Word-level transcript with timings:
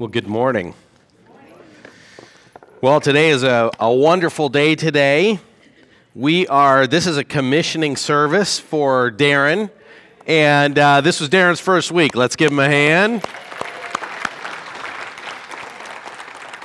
Well, 0.00 0.08
good 0.08 0.26
morning. 0.26 0.72
Well, 2.80 3.02
today 3.02 3.28
is 3.28 3.42
a, 3.42 3.70
a 3.78 3.92
wonderful 3.92 4.48
day 4.48 4.74
today. 4.74 5.40
We 6.14 6.46
are, 6.46 6.86
this 6.86 7.06
is 7.06 7.18
a 7.18 7.22
commissioning 7.22 7.96
service 7.96 8.58
for 8.58 9.10
Darren, 9.10 9.70
and 10.26 10.78
uh, 10.78 11.02
this 11.02 11.20
was 11.20 11.28
Darren's 11.28 11.60
first 11.60 11.92
week. 11.92 12.16
Let's 12.16 12.34
give 12.34 12.50
him 12.50 12.60
a 12.60 12.66
hand. 12.66 13.22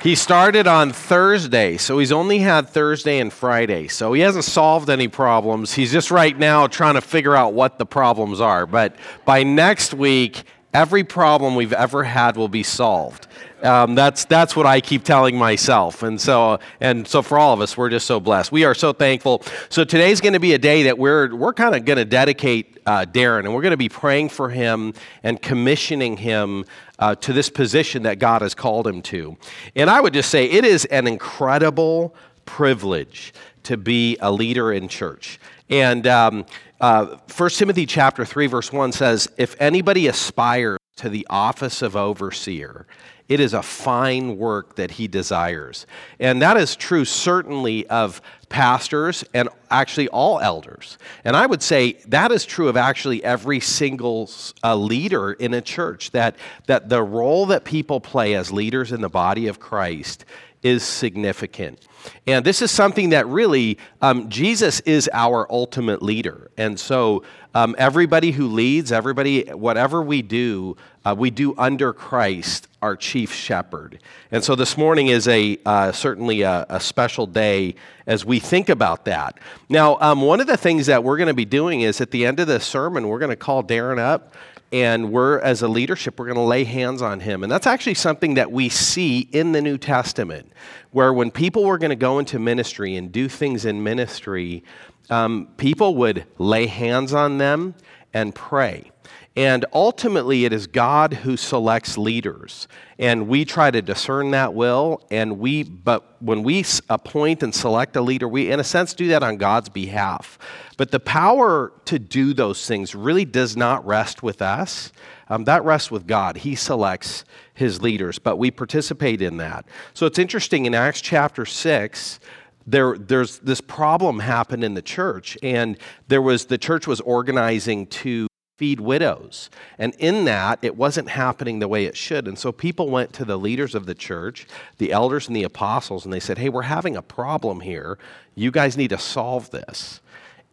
He 0.02 0.14
started 0.14 0.66
on 0.66 0.92
Thursday, 0.92 1.76
so 1.76 1.98
he's 1.98 2.12
only 2.12 2.38
had 2.38 2.70
Thursday 2.70 3.18
and 3.18 3.30
Friday. 3.30 3.88
So 3.88 4.14
he 4.14 4.22
hasn't 4.22 4.46
solved 4.46 4.88
any 4.88 5.08
problems. 5.08 5.74
He's 5.74 5.92
just 5.92 6.10
right 6.10 6.38
now 6.38 6.68
trying 6.68 6.94
to 6.94 7.02
figure 7.02 7.36
out 7.36 7.52
what 7.52 7.78
the 7.78 7.84
problems 7.84 8.40
are. 8.40 8.64
But 8.64 8.96
by 9.26 9.42
next 9.42 9.92
week, 9.92 10.44
every 10.72 11.04
problem 11.04 11.54
we've 11.54 11.72
ever 11.72 12.04
had 12.04 12.36
will 12.36 12.48
be 12.48 12.62
solved. 12.62 13.26
Um, 13.62 13.94
that's, 13.94 14.26
that's 14.26 14.54
what 14.54 14.66
I 14.66 14.80
keep 14.80 15.02
telling 15.02 15.36
myself. 15.36 16.02
And 16.02 16.20
so, 16.20 16.58
and 16.80 17.08
so 17.08 17.22
for 17.22 17.38
all 17.38 17.54
of 17.54 17.60
us, 17.60 17.76
we're 17.76 17.88
just 17.88 18.06
so 18.06 18.20
blessed. 18.20 18.52
We 18.52 18.64
are 18.64 18.74
so 18.74 18.92
thankful. 18.92 19.42
So 19.70 19.82
today's 19.84 20.20
going 20.20 20.34
to 20.34 20.40
be 20.40 20.52
a 20.52 20.58
day 20.58 20.84
that 20.84 20.98
we're, 20.98 21.34
we're 21.34 21.54
kind 21.54 21.74
of 21.74 21.84
going 21.84 21.96
to 21.96 22.04
dedicate 22.04 22.78
uh, 22.84 23.06
Darren, 23.06 23.40
and 23.40 23.54
we're 23.54 23.62
going 23.62 23.70
to 23.72 23.78
be 23.78 23.88
praying 23.88 24.28
for 24.28 24.50
him 24.50 24.92
and 25.22 25.40
commissioning 25.40 26.18
him 26.18 26.66
uh, 26.98 27.14
to 27.16 27.32
this 27.32 27.48
position 27.48 28.02
that 28.02 28.18
God 28.18 28.42
has 28.42 28.54
called 28.54 28.86
him 28.86 29.00
to. 29.02 29.36
And 29.74 29.88
I 29.88 30.00
would 30.00 30.12
just 30.12 30.30
say 30.30 30.44
it 30.44 30.64
is 30.64 30.84
an 30.86 31.06
incredible 31.06 32.14
privilege 32.44 33.32
to 33.64 33.76
be 33.76 34.16
a 34.20 34.30
leader 34.30 34.72
in 34.72 34.86
church. 34.86 35.40
And 35.68 36.06
um, 36.06 36.46
uh, 36.80 37.16
1 37.34 37.50
Timothy 37.50 37.86
chapter 37.86 38.24
3, 38.24 38.46
verse 38.46 38.72
1 38.72 38.92
says, 38.92 39.28
If 39.36 39.56
anybody 39.60 40.06
aspires 40.06 40.78
to 40.96 41.08
the 41.08 41.26
office 41.30 41.82
of 41.82 41.96
overseer, 41.96 42.86
it 43.28 43.40
is 43.40 43.54
a 43.54 43.62
fine 43.62 44.36
work 44.36 44.76
that 44.76 44.92
he 44.92 45.08
desires. 45.08 45.86
And 46.20 46.40
that 46.42 46.56
is 46.56 46.76
true 46.76 47.04
certainly 47.04 47.86
of 47.88 48.20
pastors 48.48 49.24
and 49.34 49.48
actually 49.70 50.08
all 50.08 50.40
elders. 50.40 50.98
And 51.24 51.36
I 51.36 51.46
would 51.46 51.62
say 51.62 51.94
that 52.08 52.30
is 52.32 52.44
true 52.44 52.68
of 52.68 52.76
actually 52.76 53.24
every 53.24 53.60
single 53.60 54.30
uh, 54.62 54.76
leader 54.76 55.32
in 55.32 55.54
a 55.54 55.60
church, 55.60 56.12
that, 56.12 56.36
that 56.66 56.88
the 56.88 57.02
role 57.02 57.46
that 57.46 57.64
people 57.64 58.00
play 58.00 58.34
as 58.34 58.52
leaders 58.52 58.92
in 58.92 59.00
the 59.00 59.08
body 59.08 59.48
of 59.48 59.58
Christ 59.58 60.24
is 60.62 60.82
significant. 60.82 61.86
And 62.26 62.44
this 62.44 62.62
is 62.62 62.70
something 62.70 63.10
that 63.10 63.26
really, 63.26 63.78
um, 64.00 64.28
Jesus 64.28 64.80
is 64.80 65.10
our 65.12 65.46
ultimate 65.50 66.02
leader. 66.02 66.50
And 66.56 66.78
so, 66.78 67.24
um, 67.54 67.74
everybody 67.78 68.32
who 68.32 68.48
leads, 68.48 68.92
everybody, 68.92 69.44
whatever 69.48 70.02
we 70.02 70.22
do, 70.22 70.76
uh, 71.04 71.14
we 71.16 71.30
do 71.30 71.54
under 71.56 71.92
Christ, 71.92 72.68
our 72.86 72.96
chief 72.96 73.32
shepherd. 73.32 73.98
And 74.30 74.44
so, 74.44 74.54
this 74.54 74.78
morning 74.78 75.08
is 75.08 75.26
a 75.26 75.58
uh, 75.66 75.90
certainly 75.90 76.42
a, 76.42 76.64
a, 76.68 76.78
special 76.78 77.26
day 77.26 77.74
as 78.06 78.24
we 78.24 78.38
think 78.38 78.68
about 78.68 79.06
that. 79.06 79.40
Now, 79.68 79.98
um, 80.00 80.22
one 80.22 80.40
of 80.40 80.46
the 80.46 80.56
things 80.56 80.86
that 80.86 81.02
we're 81.02 81.16
going 81.16 81.26
to 81.26 81.34
be 81.34 81.44
doing 81.44 81.80
is 81.80 82.00
at 82.00 82.12
the 82.12 82.24
end 82.24 82.38
of 82.38 82.46
the 82.46 82.60
sermon, 82.60 83.08
we're 83.08 83.18
going 83.18 83.30
to 83.30 83.36
call 83.36 83.64
Darren 83.64 83.98
up 83.98 84.36
and 84.72 85.10
we're 85.10 85.40
as 85.40 85.62
a 85.62 85.68
leadership 85.68 86.18
we're 86.18 86.26
going 86.26 86.34
to 86.34 86.40
lay 86.40 86.64
hands 86.64 87.00
on 87.00 87.20
him 87.20 87.44
and 87.44 87.52
that's 87.52 87.68
actually 87.68 87.94
something 87.94 88.34
that 88.34 88.50
we 88.50 88.68
see 88.68 89.20
in 89.20 89.52
the 89.52 89.62
new 89.62 89.78
testament 89.78 90.52
where 90.90 91.12
when 91.12 91.30
people 91.30 91.64
were 91.64 91.78
going 91.78 91.90
to 91.90 91.94
go 91.94 92.18
into 92.18 92.36
ministry 92.40 92.96
and 92.96 93.12
do 93.12 93.28
things 93.28 93.64
in 93.64 93.80
ministry 93.80 94.64
um, 95.08 95.46
people 95.56 95.94
would 95.94 96.26
lay 96.38 96.66
hands 96.66 97.14
on 97.14 97.38
them 97.38 97.76
and 98.12 98.34
pray 98.34 98.90
and 99.36 99.66
ultimately, 99.74 100.46
it 100.46 100.54
is 100.54 100.66
God 100.66 101.12
who 101.12 101.36
selects 101.36 101.98
leaders. 101.98 102.66
And 102.98 103.28
we 103.28 103.44
try 103.44 103.70
to 103.70 103.82
discern 103.82 104.30
that 104.30 104.54
will. 104.54 105.02
And 105.10 105.38
we, 105.38 105.62
but 105.62 106.16
when 106.22 106.42
we 106.42 106.64
appoint 106.88 107.42
and 107.42 107.54
select 107.54 107.94
a 107.96 108.00
leader, 108.00 108.26
we, 108.26 108.50
in 108.50 108.60
a 108.60 108.64
sense, 108.64 108.94
do 108.94 109.08
that 109.08 109.22
on 109.22 109.36
God's 109.36 109.68
behalf. 109.68 110.38
But 110.78 110.90
the 110.90 111.00
power 111.00 111.72
to 111.84 111.98
do 111.98 112.32
those 112.32 112.66
things 112.66 112.94
really 112.94 113.26
does 113.26 113.58
not 113.58 113.84
rest 113.86 114.22
with 114.22 114.40
us. 114.40 114.90
Um, 115.28 115.44
that 115.44 115.62
rests 115.64 115.90
with 115.90 116.06
God. 116.06 116.38
He 116.38 116.54
selects 116.54 117.26
his 117.52 117.82
leaders, 117.82 118.18
but 118.18 118.38
we 118.38 118.50
participate 118.50 119.20
in 119.20 119.36
that. 119.36 119.66
So 119.92 120.06
it's 120.06 120.18
interesting 120.18 120.64
in 120.64 120.74
Acts 120.74 121.02
chapter 121.02 121.44
6 121.44 122.20
there, 122.68 122.98
there's 122.98 123.38
this 123.38 123.60
problem 123.60 124.18
happened 124.18 124.64
in 124.64 124.74
the 124.74 124.82
church 124.82 125.38
and 125.40 125.78
there 126.08 126.20
was 126.20 126.46
the 126.46 126.58
church 126.58 126.88
was 126.88 127.00
organizing 127.02 127.86
to 127.86 128.26
feed 128.56 128.80
widows. 128.80 129.50
And 129.78 129.94
in 129.98 130.24
that, 130.24 130.58
it 130.62 130.76
wasn't 130.76 131.10
happening 131.10 131.58
the 131.58 131.68
way 131.68 131.84
it 131.84 131.96
should. 131.96 132.26
And 132.26 132.38
so 132.38 132.52
people 132.52 132.88
went 132.88 133.12
to 133.14 133.24
the 133.24 133.36
leaders 133.36 133.74
of 133.74 133.86
the 133.86 133.94
church, 133.94 134.46
the 134.78 134.92
elders 134.92 135.26
and 135.26 135.36
the 135.36 135.42
apostles, 135.42 136.04
and 136.04 136.12
they 136.12 136.20
said, 136.20 136.38
Hey, 136.38 136.48
we're 136.48 136.62
having 136.62 136.96
a 136.96 137.02
problem 137.02 137.60
here. 137.60 137.98
You 138.34 138.50
guys 138.50 138.76
need 138.76 138.90
to 138.90 138.98
solve 138.98 139.50
this. 139.50 140.00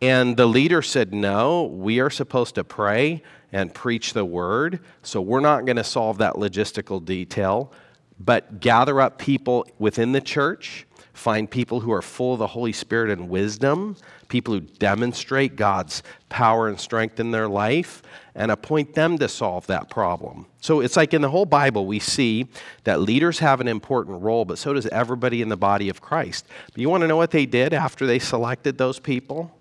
And 0.02 0.36
the 0.36 0.46
leader 0.46 0.82
said, 0.82 1.14
No, 1.14 1.64
we 1.64 2.02
are 2.02 2.10
supposed 2.10 2.56
to 2.56 2.64
pray 2.64 3.24
and 3.54 3.74
preach 3.74 4.14
the 4.14 4.26
word. 4.26 4.82
So 5.02 5.22
we're 5.22 5.40
not 5.40 5.66
going 5.66 5.78
to 5.78 5.84
solve 5.84 6.18
that 6.18 6.34
logistical 6.34 7.04
detail, 7.04 7.72
but 8.20 8.60
gather 8.60 9.00
up 9.00 9.18
people 9.18 9.66
within 9.80 10.12
the 10.12 10.22
church 10.22 10.86
Find 11.14 11.50
people 11.50 11.80
who 11.80 11.92
are 11.92 12.02
full 12.02 12.34
of 12.34 12.40
the 12.40 12.48
Holy 12.48 12.74
Spirit 12.74 13.12
and 13.12 13.30
wisdom, 13.30 13.96
people 14.30 14.56
who 14.56 14.62
demonstrate 14.62 15.56
God's 15.56 16.02
power 16.28 16.68
and 16.68 16.80
strength 16.80 17.20
in 17.20 17.30
their 17.30 17.48
life, 17.48 18.02
and 18.34 18.50
appoint 18.50 18.96
them 18.96 19.20
to 19.20 19.28
solve 19.28 19.68
that 19.68 19.92
problem. 19.92 20.48
So 20.60 20.80
it's 20.80 20.98
like 20.98 21.14
in 21.14 21.22
the 21.22 21.30
whole 21.30 21.46
Bible, 21.46 21.86
we 21.86 22.00
see 22.00 22.48
that 22.84 23.00
leaders 23.00 23.40
have 23.40 23.62
an 23.62 23.68
important 23.68 24.24
role, 24.24 24.44
but 24.44 24.58
so 24.58 24.74
does 24.74 24.88
everybody 24.88 25.44
in 25.44 25.50
the 25.50 25.58
body 25.58 25.88
of 25.88 26.02
Christ. 26.02 26.48
But 26.72 26.80
you 26.80 26.90
want 26.90 27.02
to 27.02 27.08
know 27.08 27.18
what 27.18 27.32
they 27.32 27.46
did 27.46 27.74
after 27.74 28.08
they 28.08 28.18
selected 28.18 28.80
those 28.80 29.00
people? 29.00 29.56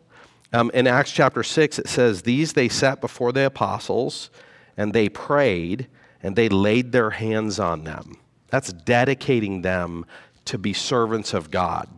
Um, 0.55 0.71
in 0.73 0.87
Acts 0.87 1.13
chapter 1.13 1.43
6, 1.43 1.79
it 1.81 1.89
says, 1.89 2.23
These 2.23 2.55
they 2.55 2.71
set 2.71 3.03
before 3.03 3.33
the 3.33 3.45
apostles, 3.45 4.31
and 4.79 4.95
they 4.95 5.11
prayed, 5.11 5.87
and 6.23 6.35
they 6.35 6.49
laid 6.49 6.93
their 6.93 7.11
hands 7.11 7.59
on 7.59 7.85
them. 7.85 8.17
That's 8.49 8.73
dedicating 8.73 9.63
them 9.63 10.07
to 10.47 10.59
be 10.59 10.73
servants 10.73 11.35
of 11.35 11.51
God 11.51 11.89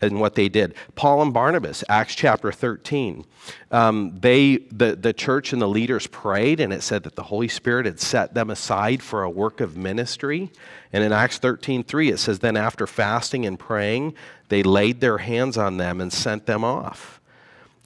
and 0.00 0.20
what 0.20 0.34
they 0.34 0.48
did. 0.48 0.74
Paul 0.94 1.22
and 1.22 1.32
Barnabas, 1.32 1.82
Acts 1.88 2.14
chapter 2.14 2.52
13. 2.52 3.24
Um, 3.70 4.18
they, 4.20 4.58
the, 4.70 4.96
the 4.96 5.12
church 5.12 5.52
and 5.52 5.60
the 5.60 5.68
leaders 5.68 6.06
prayed, 6.06 6.60
and 6.60 6.72
it 6.72 6.82
said 6.82 7.02
that 7.04 7.16
the 7.16 7.24
Holy 7.24 7.48
Spirit 7.48 7.86
had 7.86 8.00
set 8.00 8.34
them 8.34 8.50
aside 8.50 9.02
for 9.02 9.22
a 9.22 9.30
work 9.30 9.60
of 9.60 9.76
ministry. 9.76 10.50
And 10.92 11.02
in 11.02 11.12
Acts 11.12 11.38
13 11.38 11.84
3, 11.84 12.10
it 12.10 12.18
says, 12.18 12.38
Then 12.38 12.56
after 12.56 12.86
fasting 12.86 13.44
and 13.46 13.58
praying, 13.58 14.14
they 14.48 14.62
laid 14.62 15.00
their 15.00 15.18
hands 15.18 15.58
on 15.58 15.76
them 15.76 16.00
and 16.00 16.12
sent 16.12 16.46
them 16.46 16.64
off. 16.64 17.20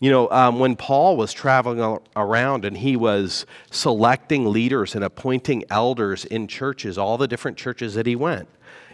You 0.01 0.11
know, 0.11 0.29
um, 0.31 0.59
when 0.59 0.75
Paul 0.75 1.17
was 1.17 1.33
traveling 1.33 2.01
around 2.17 2.65
and 2.65 2.77
he 2.77 2.97
was 2.97 3.47
selecting 3.71 4.51
leaders 4.51 4.97
and 4.97 5.05
appointing 5.05 5.63
elders 5.71 6.25
in 6.25 6.49
churches, 6.49 6.99
all 6.99 7.17
the 7.17 7.29
different 7.29 7.57
churches 7.57 7.95
that 7.95 8.07
he 8.07 8.17
went, 8.17 8.49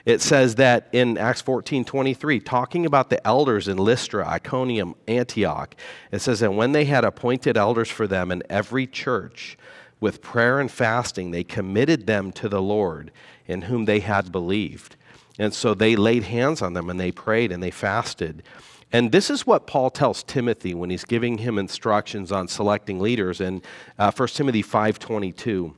it 0.08 0.22
says 0.22 0.54
that 0.54 0.88
in 0.92 1.18
Acts 1.18 1.42
14 1.42 1.84
23, 1.84 2.40
talking 2.40 2.86
about 2.86 3.10
the 3.10 3.24
elders 3.26 3.68
in 3.68 3.76
Lystra, 3.76 4.26
Iconium, 4.26 4.94
Antioch, 5.06 5.76
it 6.10 6.20
says, 6.20 6.40
And 6.40 6.56
when 6.56 6.72
they 6.72 6.86
had 6.86 7.04
appointed 7.04 7.58
elders 7.58 7.90
for 7.90 8.06
them 8.06 8.32
in 8.32 8.42
every 8.48 8.86
church, 8.86 9.58
with 10.00 10.22
prayer 10.22 10.60
and 10.60 10.70
fasting, 10.70 11.30
they 11.30 11.44
committed 11.44 12.06
them 12.06 12.32
to 12.32 12.48
the 12.48 12.62
Lord 12.62 13.10
in 13.46 13.62
whom 13.62 13.84
they 13.84 14.00
had 14.00 14.32
believed. 14.32 14.96
And 15.38 15.52
so 15.52 15.74
they 15.74 15.94
laid 15.94 16.22
hands 16.22 16.62
on 16.62 16.72
them 16.72 16.88
and 16.88 16.98
they 16.98 17.12
prayed 17.12 17.52
and 17.52 17.62
they 17.62 17.70
fasted. 17.70 18.42
And 18.90 19.12
this 19.12 19.28
is 19.28 19.46
what 19.46 19.66
Paul 19.66 19.90
tells 19.90 20.22
Timothy 20.22 20.72
when 20.72 20.88
he's 20.88 21.04
giving 21.04 21.36
him 21.36 21.58
instructions 21.58 22.32
on 22.32 22.48
selecting 22.48 22.98
leaders 22.98 23.42
in 23.42 23.60
uh, 23.98 24.10
1 24.10 24.28
Timothy 24.28 24.62
5:22. 24.62 25.74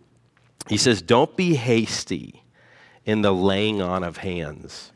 He 0.69 0.77
says, 0.77 1.03
"Don't 1.03 1.37
be 1.37 1.57
hasty 1.57 2.45
in 3.05 3.23
the 3.23 3.33
laying 3.33 3.81
on 3.81 4.05
of 4.05 4.19
hands. 4.19 4.93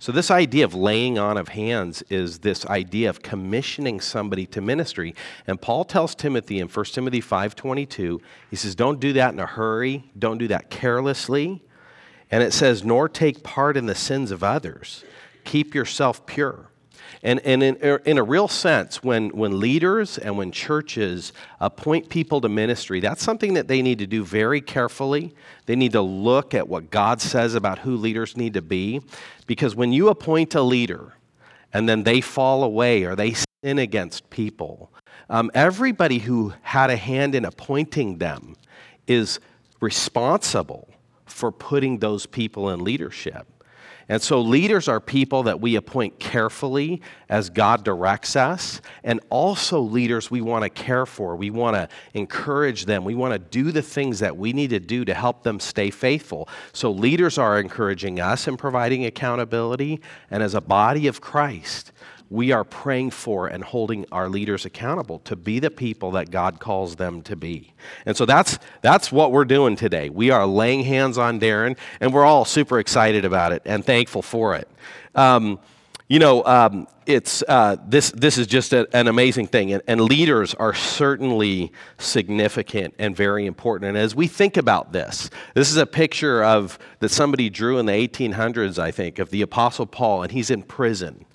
So, 0.00 0.12
this 0.12 0.30
idea 0.30 0.64
of 0.64 0.74
laying 0.74 1.18
on 1.18 1.36
of 1.36 1.48
hands 1.48 2.04
is 2.08 2.38
this 2.38 2.64
idea 2.66 3.10
of 3.10 3.20
commissioning 3.20 4.00
somebody 4.00 4.46
to 4.46 4.60
ministry. 4.60 5.14
And 5.46 5.60
Paul 5.60 5.84
tells 5.84 6.14
Timothy 6.14 6.60
in 6.60 6.68
1 6.68 6.84
Timothy 6.86 7.20
5.22, 7.20 8.20
he 8.48 8.56
says, 8.56 8.76
Don't 8.76 9.00
do 9.00 9.12
that 9.14 9.32
in 9.32 9.40
a 9.40 9.46
hurry, 9.46 10.04
don't 10.16 10.38
do 10.38 10.46
that 10.48 10.70
carelessly. 10.70 11.62
And 12.30 12.44
it 12.44 12.52
says, 12.52 12.84
Nor 12.84 13.08
take 13.08 13.42
part 13.42 13.76
in 13.76 13.86
the 13.86 13.94
sins 13.96 14.30
of 14.30 14.44
others. 14.44 15.04
Keep 15.44 15.74
yourself 15.74 16.26
pure. 16.26 16.70
And, 17.22 17.40
and 17.40 17.62
in, 17.62 17.76
in 17.76 18.18
a 18.18 18.22
real 18.22 18.48
sense, 18.48 19.02
when, 19.02 19.30
when 19.30 19.58
leaders 19.58 20.18
and 20.18 20.36
when 20.38 20.52
churches 20.52 21.32
appoint 21.60 22.08
people 22.08 22.40
to 22.40 22.48
ministry, 22.48 23.00
that's 23.00 23.22
something 23.22 23.54
that 23.54 23.68
they 23.68 23.82
need 23.82 23.98
to 23.98 24.06
do 24.06 24.24
very 24.24 24.60
carefully. 24.60 25.34
They 25.66 25.76
need 25.76 25.92
to 25.92 26.02
look 26.02 26.54
at 26.54 26.68
what 26.68 26.90
God 26.90 27.20
says 27.20 27.54
about 27.54 27.80
who 27.80 27.96
leaders 27.96 28.36
need 28.36 28.54
to 28.54 28.62
be. 28.62 29.00
Because 29.46 29.74
when 29.74 29.92
you 29.92 30.08
appoint 30.08 30.54
a 30.54 30.62
leader 30.62 31.14
and 31.72 31.88
then 31.88 32.04
they 32.04 32.20
fall 32.20 32.62
away 32.62 33.04
or 33.04 33.16
they 33.16 33.34
sin 33.64 33.78
against 33.78 34.30
people, 34.30 34.92
um, 35.30 35.50
everybody 35.54 36.18
who 36.18 36.54
had 36.62 36.90
a 36.90 36.96
hand 36.96 37.34
in 37.34 37.44
appointing 37.44 38.18
them 38.18 38.56
is 39.06 39.40
responsible 39.80 40.88
for 41.26 41.52
putting 41.52 41.98
those 41.98 42.26
people 42.26 42.70
in 42.70 42.82
leadership. 42.82 43.46
And 44.10 44.22
so, 44.22 44.40
leaders 44.40 44.88
are 44.88 45.00
people 45.00 45.42
that 45.42 45.60
we 45.60 45.76
appoint 45.76 46.18
carefully 46.18 47.02
as 47.28 47.50
God 47.50 47.84
directs 47.84 48.36
us. 48.36 48.80
And 49.04 49.20
also, 49.28 49.80
leaders 49.80 50.30
we 50.30 50.40
want 50.40 50.62
to 50.62 50.70
care 50.70 51.04
for. 51.04 51.36
We 51.36 51.50
want 51.50 51.76
to 51.76 51.88
encourage 52.14 52.86
them. 52.86 53.04
We 53.04 53.14
want 53.14 53.34
to 53.34 53.38
do 53.38 53.70
the 53.70 53.82
things 53.82 54.20
that 54.20 54.36
we 54.36 54.54
need 54.54 54.70
to 54.70 54.80
do 54.80 55.04
to 55.04 55.12
help 55.12 55.42
them 55.42 55.60
stay 55.60 55.90
faithful. 55.90 56.48
So, 56.72 56.90
leaders 56.90 57.36
are 57.36 57.60
encouraging 57.60 58.18
us 58.18 58.48
and 58.48 58.58
providing 58.58 59.04
accountability. 59.04 60.00
And 60.30 60.42
as 60.42 60.54
a 60.54 60.62
body 60.62 61.06
of 61.06 61.20
Christ, 61.20 61.92
we 62.30 62.52
are 62.52 62.64
praying 62.64 63.10
for 63.10 63.46
and 63.46 63.64
holding 63.64 64.04
our 64.12 64.28
leaders 64.28 64.64
accountable 64.64 65.18
to 65.20 65.34
be 65.34 65.58
the 65.58 65.70
people 65.70 66.12
that 66.12 66.30
God 66.30 66.60
calls 66.60 66.96
them 66.96 67.22
to 67.22 67.36
be. 67.36 67.72
And 68.04 68.16
so 68.16 68.26
that's, 68.26 68.58
that's 68.82 69.10
what 69.10 69.32
we're 69.32 69.46
doing 69.46 69.76
today. 69.76 70.10
We 70.10 70.30
are 70.30 70.46
laying 70.46 70.84
hands 70.84 71.16
on 71.16 71.40
Darren, 71.40 71.78
and 72.00 72.12
we're 72.12 72.26
all 72.26 72.44
super 72.44 72.78
excited 72.78 73.24
about 73.24 73.52
it 73.52 73.62
and 73.64 73.84
thankful 73.84 74.22
for 74.22 74.54
it. 74.56 74.68
Um, 75.14 75.58
you 76.06 76.18
know, 76.18 76.42
um, 76.44 76.86
it's, 77.04 77.42
uh, 77.46 77.76
this, 77.86 78.10
this 78.12 78.38
is 78.38 78.46
just 78.46 78.72
a, 78.72 78.88
an 78.96 79.08
amazing 79.08 79.46
thing, 79.46 79.72
and, 79.72 79.82
and 79.86 80.00
leaders 80.00 80.54
are 80.54 80.74
certainly 80.74 81.70
significant 81.98 82.94
and 82.98 83.14
very 83.14 83.44
important. 83.46 83.90
And 83.90 83.98
as 83.98 84.14
we 84.14 84.26
think 84.26 84.56
about 84.56 84.92
this, 84.92 85.28
this 85.54 85.70
is 85.70 85.76
a 85.76 85.86
picture 85.86 86.42
of 86.42 86.78
that 87.00 87.10
somebody 87.10 87.50
drew 87.50 87.78
in 87.78 87.86
the 87.86 87.92
1800s, 87.92 88.78
I 88.78 88.90
think, 88.90 89.18
of 89.18 89.30
the 89.30 89.42
Apostle 89.42 89.86
Paul, 89.86 90.22
and 90.22 90.32
he's 90.32 90.50
in 90.50 90.62
prison 90.62 91.26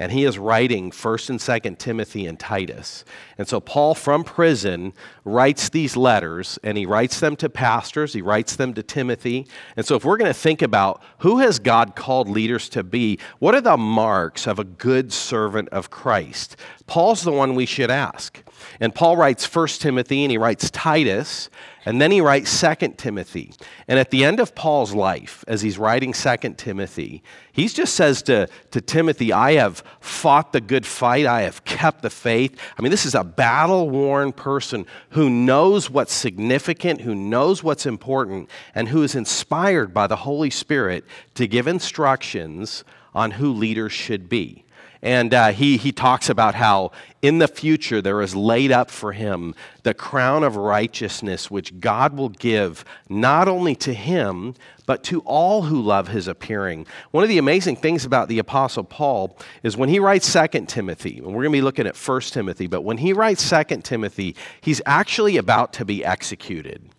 and 0.00 0.10
he 0.10 0.24
is 0.24 0.38
writing 0.38 0.90
1st 0.90 1.30
and 1.30 1.38
2nd 1.38 1.78
Timothy 1.78 2.24
and 2.24 2.40
Titus. 2.40 3.04
And 3.36 3.46
so 3.46 3.60
Paul 3.60 3.94
from 3.94 4.24
prison 4.24 4.94
writes 5.26 5.68
these 5.68 5.94
letters 5.94 6.58
and 6.64 6.78
he 6.78 6.86
writes 6.86 7.20
them 7.20 7.36
to 7.36 7.50
pastors, 7.50 8.14
he 8.14 8.22
writes 8.22 8.56
them 8.56 8.72
to 8.74 8.82
Timothy. 8.82 9.46
And 9.76 9.84
so 9.84 9.96
if 9.96 10.04
we're 10.04 10.16
going 10.16 10.30
to 10.30 10.38
think 10.38 10.62
about 10.62 11.02
who 11.18 11.40
has 11.40 11.58
God 11.58 11.94
called 11.94 12.30
leaders 12.30 12.70
to 12.70 12.82
be, 12.82 13.18
what 13.40 13.54
are 13.54 13.60
the 13.60 13.76
marks 13.76 14.46
of 14.46 14.58
a 14.58 14.64
good 14.64 15.12
servant 15.12 15.68
of 15.68 15.90
Christ? 15.90 16.56
Paul's 16.86 17.22
the 17.22 17.30
one 17.30 17.54
we 17.54 17.66
should 17.66 17.90
ask. 17.90 18.42
And 18.80 18.94
Paul 18.94 19.18
writes 19.18 19.46
1st 19.46 19.80
Timothy 19.80 20.24
and 20.24 20.30
he 20.30 20.38
writes 20.38 20.70
Titus 20.70 21.50
and 21.86 22.00
then 22.00 22.10
he 22.10 22.20
writes 22.20 22.60
2 22.60 22.94
Timothy. 22.96 23.52
And 23.88 23.98
at 23.98 24.10
the 24.10 24.24
end 24.24 24.38
of 24.38 24.54
Paul's 24.54 24.92
life, 24.92 25.44
as 25.48 25.62
he's 25.62 25.78
writing 25.78 26.12
2 26.12 26.36
Timothy, 26.56 27.22
he 27.52 27.68
just 27.68 27.94
says 27.94 28.22
to, 28.22 28.48
to 28.70 28.80
Timothy, 28.80 29.32
I 29.32 29.52
have 29.52 29.82
fought 30.00 30.52
the 30.52 30.60
good 30.60 30.84
fight, 30.84 31.26
I 31.26 31.42
have 31.42 31.64
kept 31.64 32.02
the 32.02 32.10
faith. 32.10 32.58
I 32.78 32.82
mean, 32.82 32.90
this 32.90 33.06
is 33.06 33.14
a 33.14 33.24
battle 33.24 33.88
worn 33.88 34.32
person 34.32 34.84
who 35.10 35.30
knows 35.30 35.88
what's 35.88 36.12
significant, 36.12 37.00
who 37.00 37.14
knows 37.14 37.62
what's 37.62 37.86
important, 37.86 38.50
and 38.74 38.88
who 38.88 39.02
is 39.02 39.14
inspired 39.14 39.94
by 39.94 40.06
the 40.06 40.16
Holy 40.16 40.50
Spirit 40.50 41.04
to 41.34 41.46
give 41.46 41.66
instructions 41.66 42.84
on 43.14 43.32
who 43.32 43.52
leaders 43.52 43.92
should 43.92 44.28
be. 44.28 44.64
And 45.02 45.32
uh, 45.32 45.52
he, 45.52 45.78
he 45.78 45.92
talks 45.92 46.28
about 46.28 46.54
how 46.54 46.92
in 47.22 47.38
the 47.38 47.48
future 47.48 48.02
there 48.02 48.20
is 48.20 48.34
laid 48.34 48.70
up 48.70 48.90
for 48.90 49.12
him 49.12 49.54
the 49.82 49.94
crown 49.94 50.44
of 50.44 50.56
righteousness, 50.56 51.50
which 51.50 51.80
God 51.80 52.16
will 52.16 52.28
give 52.28 52.84
not 53.08 53.48
only 53.48 53.74
to 53.76 53.94
him, 53.94 54.54
but 54.84 55.02
to 55.04 55.20
all 55.20 55.62
who 55.62 55.80
love 55.80 56.08
his 56.08 56.28
appearing. 56.28 56.86
One 57.12 57.22
of 57.22 57.28
the 57.30 57.38
amazing 57.38 57.76
things 57.76 58.04
about 58.04 58.28
the 58.28 58.40
Apostle 58.40 58.84
Paul 58.84 59.38
is 59.62 59.76
when 59.76 59.88
he 59.88 60.00
writes 60.00 60.30
2 60.32 60.66
Timothy, 60.66 61.18
and 61.18 61.28
we're 61.28 61.44
going 61.44 61.52
to 61.52 61.58
be 61.58 61.62
looking 61.62 61.86
at 61.86 61.96
1 61.96 62.20
Timothy, 62.22 62.66
but 62.66 62.82
when 62.82 62.98
he 62.98 63.12
writes 63.12 63.48
2 63.48 63.82
Timothy, 63.82 64.36
he's 64.60 64.82
actually 64.84 65.38
about 65.38 65.72
to 65.74 65.84
be 65.84 66.04
executed. 66.04 66.90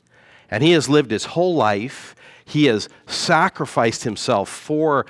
And 0.51 0.61
he 0.61 0.73
has 0.73 0.89
lived 0.89 1.09
his 1.09 1.25
whole 1.25 1.55
life 1.55 2.15
he 2.51 2.65
has 2.65 2.89
sacrificed 3.07 4.03
himself 4.03 4.49
for 4.49 5.05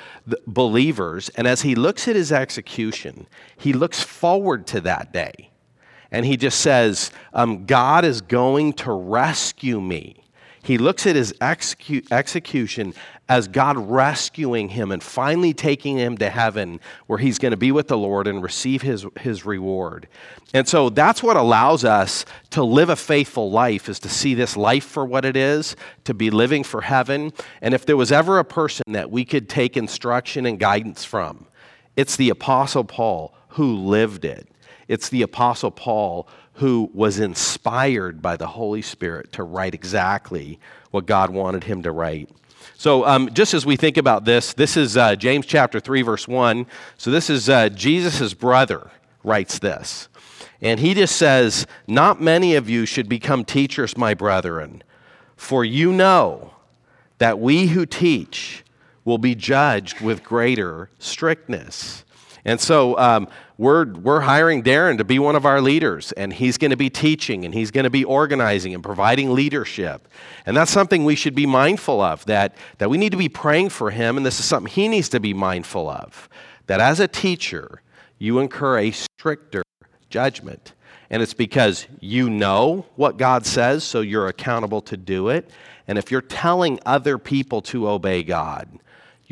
believers. 0.46 1.30
And 1.30 1.48
as 1.48 1.64
he 1.64 1.74
looks 1.74 2.08
at 2.08 2.16
his 2.16 2.32
execution, 2.32 3.26
he 3.58 3.74
looks 3.74 4.04
forward 4.04 4.68
to 4.68 4.82
that 4.82 5.12
day. 5.12 5.50
And 6.12 6.24
he 6.24 6.38
just 6.38 6.60
says, 6.60 7.10
um, 7.34 7.66
God 7.66 8.06
is 8.06 8.22
going 8.22 8.74
to 8.74 8.92
rescue 8.92 9.82
me. 9.82 10.21
He 10.64 10.78
looks 10.78 11.08
at 11.08 11.16
his 11.16 11.34
execu- 11.34 12.10
execution 12.12 12.94
as 13.28 13.48
God 13.48 13.78
rescuing 13.78 14.70
him 14.70 14.92
and 14.92 15.02
finally 15.02 15.54
taking 15.54 15.98
him 15.98 16.18
to 16.18 16.30
heaven 16.30 16.80
where 17.08 17.18
he's 17.18 17.40
going 17.40 17.52
to 17.52 17.58
be 17.58 17.72
with 17.72 17.88
the 17.88 17.98
Lord 17.98 18.28
and 18.28 18.44
receive 18.44 18.82
his, 18.82 19.06
his 19.20 19.46
reward. 19.46 20.08
And 20.54 20.68
so 20.68 20.90
that's 20.90 21.24
what 21.24 21.38
allows 21.38 21.86
us 21.86 22.26
to 22.52 22.64
live 22.64 22.90
a 22.90 22.96
faithful 22.96 23.50
life 23.50 23.88
is 23.88 24.00
to 24.00 24.10
see 24.10 24.34
this 24.34 24.58
life 24.58 24.84
for 24.84 25.06
what 25.06 25.24
it 25.24 25.38
is, 25.38 25.76
to 26.04 26.14
be 26.14 26.30
living 26.30 26.64
for 26.64 26.82
heaven. 26.82 27.32
And 27.62 27.74
if 27.74 27.86
there 27.86 27.98
was 27.98 28.12
ever 28.12 28.38
a 28.38 28.46
person 28.46 28.84
that 28.90 29.10
we 29.10 29.24
could 29.24 29.48
take 29.48 29.78
instruction 29.78 30.46
and 30.46 30.60
guidance 30.60 31.06
from, 31.06 31.48
it's 31.96 32.18
the 32.18 32.30
Apostle 32.30 32.84
Paul 32.84 33.34
who 33.50 33.76
lived 33.76 34.26
it. 34.26 34.48
It's 34.88 35.08
the 35.08 35.22
Apostle 35.22 35.72
Paul 35.72 36.28
who 36.62 36.92
was 36.94 37.18
inspired 37.18 38.22
by 38.22 38.38
the 38.38 38.46
Holy 38.46 38.84
Spirit 38.84 39.32
to 39.32 39.42
write 39.42 39.74
exactly 39.74 40.60
what 40.92 41.08
God 41.08 41.32
wanted 41.32 41.64
him 41.64 41.82
to 41.82 41.92
write. 41.92 42.30
So, 42.78 43.04
um, 43.04 43.34
just 43.34 43.56
as 43.56 43.66
we 43.66 43.76
think 43.76 43.98
about 43.98 44.26
this, 44.26 44.54
this 44.54 44.78
is 44.78 44.96
uh, 44.96 45.16
James 45.16 45.48
chapter 45.48 45.80
3, 45.80 46.04
verse 46.04 46.28
1. 46.28 46.68
So, 46.98 47.10
this 47.10 47.32
is 47.32 47.50
uh, 47.50 47.70
Jesus' 47.70 48.36
brother 48.36 48.92
writes 49.24 49.58
this. 49.58 50.08
And 50.62 50.80
he 50.80 50.94
just 50.94 51.16
says, 51.16 51.66
Not 51.88 52.22
many 52.22 52.54
of 52.54 52.70
you 52.70 52.86
should 52.86 53.10
become 53.10 53.44
teachers, 53.44 53.98
my 53.98 54.14
brethren, 54.14 54.84
for 55.36 55.66
you 55.66 55.92
know 55.92 56.54
that 57.18 57.40
we 57.40 57.68
who 57.68 57.88
teach 57.88 58.64
will 59.04 59.18
be 59.18 59.34
judged 59.34 60.00
with 60.00 60.24
greater 60.24 60.92
strictness. 61.00 62.06
And 62.44 62.60
so 62.60 62.98
um, 62.98 63.28
we're, 63.58 63.86
we're 63.94 64.22
hiring 64.22 64.64
Darren 64.64 64.98
to 64.98 65.04
be 65.04 65.20
one 65.20 65.36
of 65.36 65.46
our 65.46 65.62
leaders, 65.62 66.12
and 66.14 66.34
he's 66.34 66.58
going 66.58 66.72
to 66.72 66.78
be 66.78 66.90
teaching, 66.90 67.46
and 67.46 67.54
he's 67.54 67.70
going 67.70 67.84
to 67.84 67.92
be 67.92 68.04
organizing 68.04 68.74
and 68.74 68.84
providing 68.84 69.34
leadership. 69.34 70.08
And 70.46 70.58
that's 70.58 70.72
something 70.72 71.06
we 71.06 71.16
should 71.16 71.36
be 71.36 71.46
mindful 71.46 72.02
of, 72.02 72.26
that, 72.26 72.56
that 72.80 72.90
we 72.90 72.98
need 72.98 73.12
to 73.12 73.18
be 73.18 73.30
praying 73.30 73.70
for 73.70 73.92
him, 73.92 74.18
and 74.18 74.26
this 74.26 74.40
is 74.40 74.46
something 74.46 74.72
he 74.72 74.88
needs 74.88 75.10
to 75.10 75.20
be 75.20 75.34
mindful 75.34 75.90
of. 75.90 76.28
That 76.66 76.80
as 76.80 77.00
a 77.00 77.08
teacher, 77.08 77.82
you 78.18 78.40
incur 78.40 78.80
a 78.80 78.92
stricter 78.92 79.64
judgment. 80.10 80.74
And 81.12 81.22
it's 81.22 81.34
because 81.34 81.88
you 82.00 82.30
know 82.30 82.86
what 82.96 83.18
God 83.18 83.46
says, 83.46 83.84
so 83.84 84.02
you're 84.02 84.28
accountable 84.28 84.82
to 84.84 84.96
do 84.96 85.30
it. 85.30 85.50
And 85.88 85.98
if 85.98 86.10
you're 86.10 86.22
telling 86.22 86.80
other 86.86 87.18
people 87.18 87.62
to 87.64 87.90
obey 87.90 88.24
God, 88.24 88.70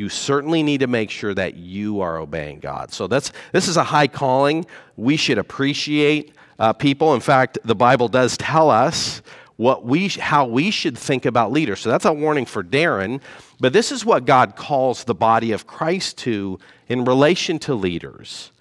you 0.00 0.08
certainly 0.08 0.62
need 0.62 0.80
to 0.80 0.86
make 0.86 1.10
sure 1.10 1.34
that 1.34 1.56
you 1.56 2.00
are 2.00 2.16
obeying 2.16 2.58
God. 2.58 2.90
So 2.90 3.06
that's 3.06 3.32
this 3.52 3.68
is 3.68 3.76
a 3.76 3.84
high 3.84 4.06
calling. 4.06 4.64
We 4.96 5.18
should 5.18 5.36
appreciate 5.36 6.34
uh, 6.58 6.72
people. 6.72 7.12
In 7.12 7.20
fact, 7.20 7.58
the 7.64 7.74
Bible 7.74 8.08
does 8.08 8.38
tell 8.38 8.70
us 8.70 9.20
what 9.56 9.84
we 9.84 10.08
how 10.08 10.46
we 10.46 10.70
should 10.70 10.96
think 10.96 11.26
about 11.26 11.52
leaders. 11.52 11.80
So 11.80 11.90
that's 11.90 12.06
a 12.06 12.14
warning 12.14 12.46
for 12.46 12.64
Darren. 12.64 13.20
But 13.60 13.74
this 13.74 13.92
is 13.92 14.02
what 14.02 14.24
God 14.24 14.56
calls 14.56 15.04
the 15.04 15.14
body 15.14 15.52
of 15.52 15.66
Christ 15.66 16.16
to 16.18 16.58
in 16.88 17.04
relation 17.04 17.58
to 17.60 17.74
leaders. 17.74 18.52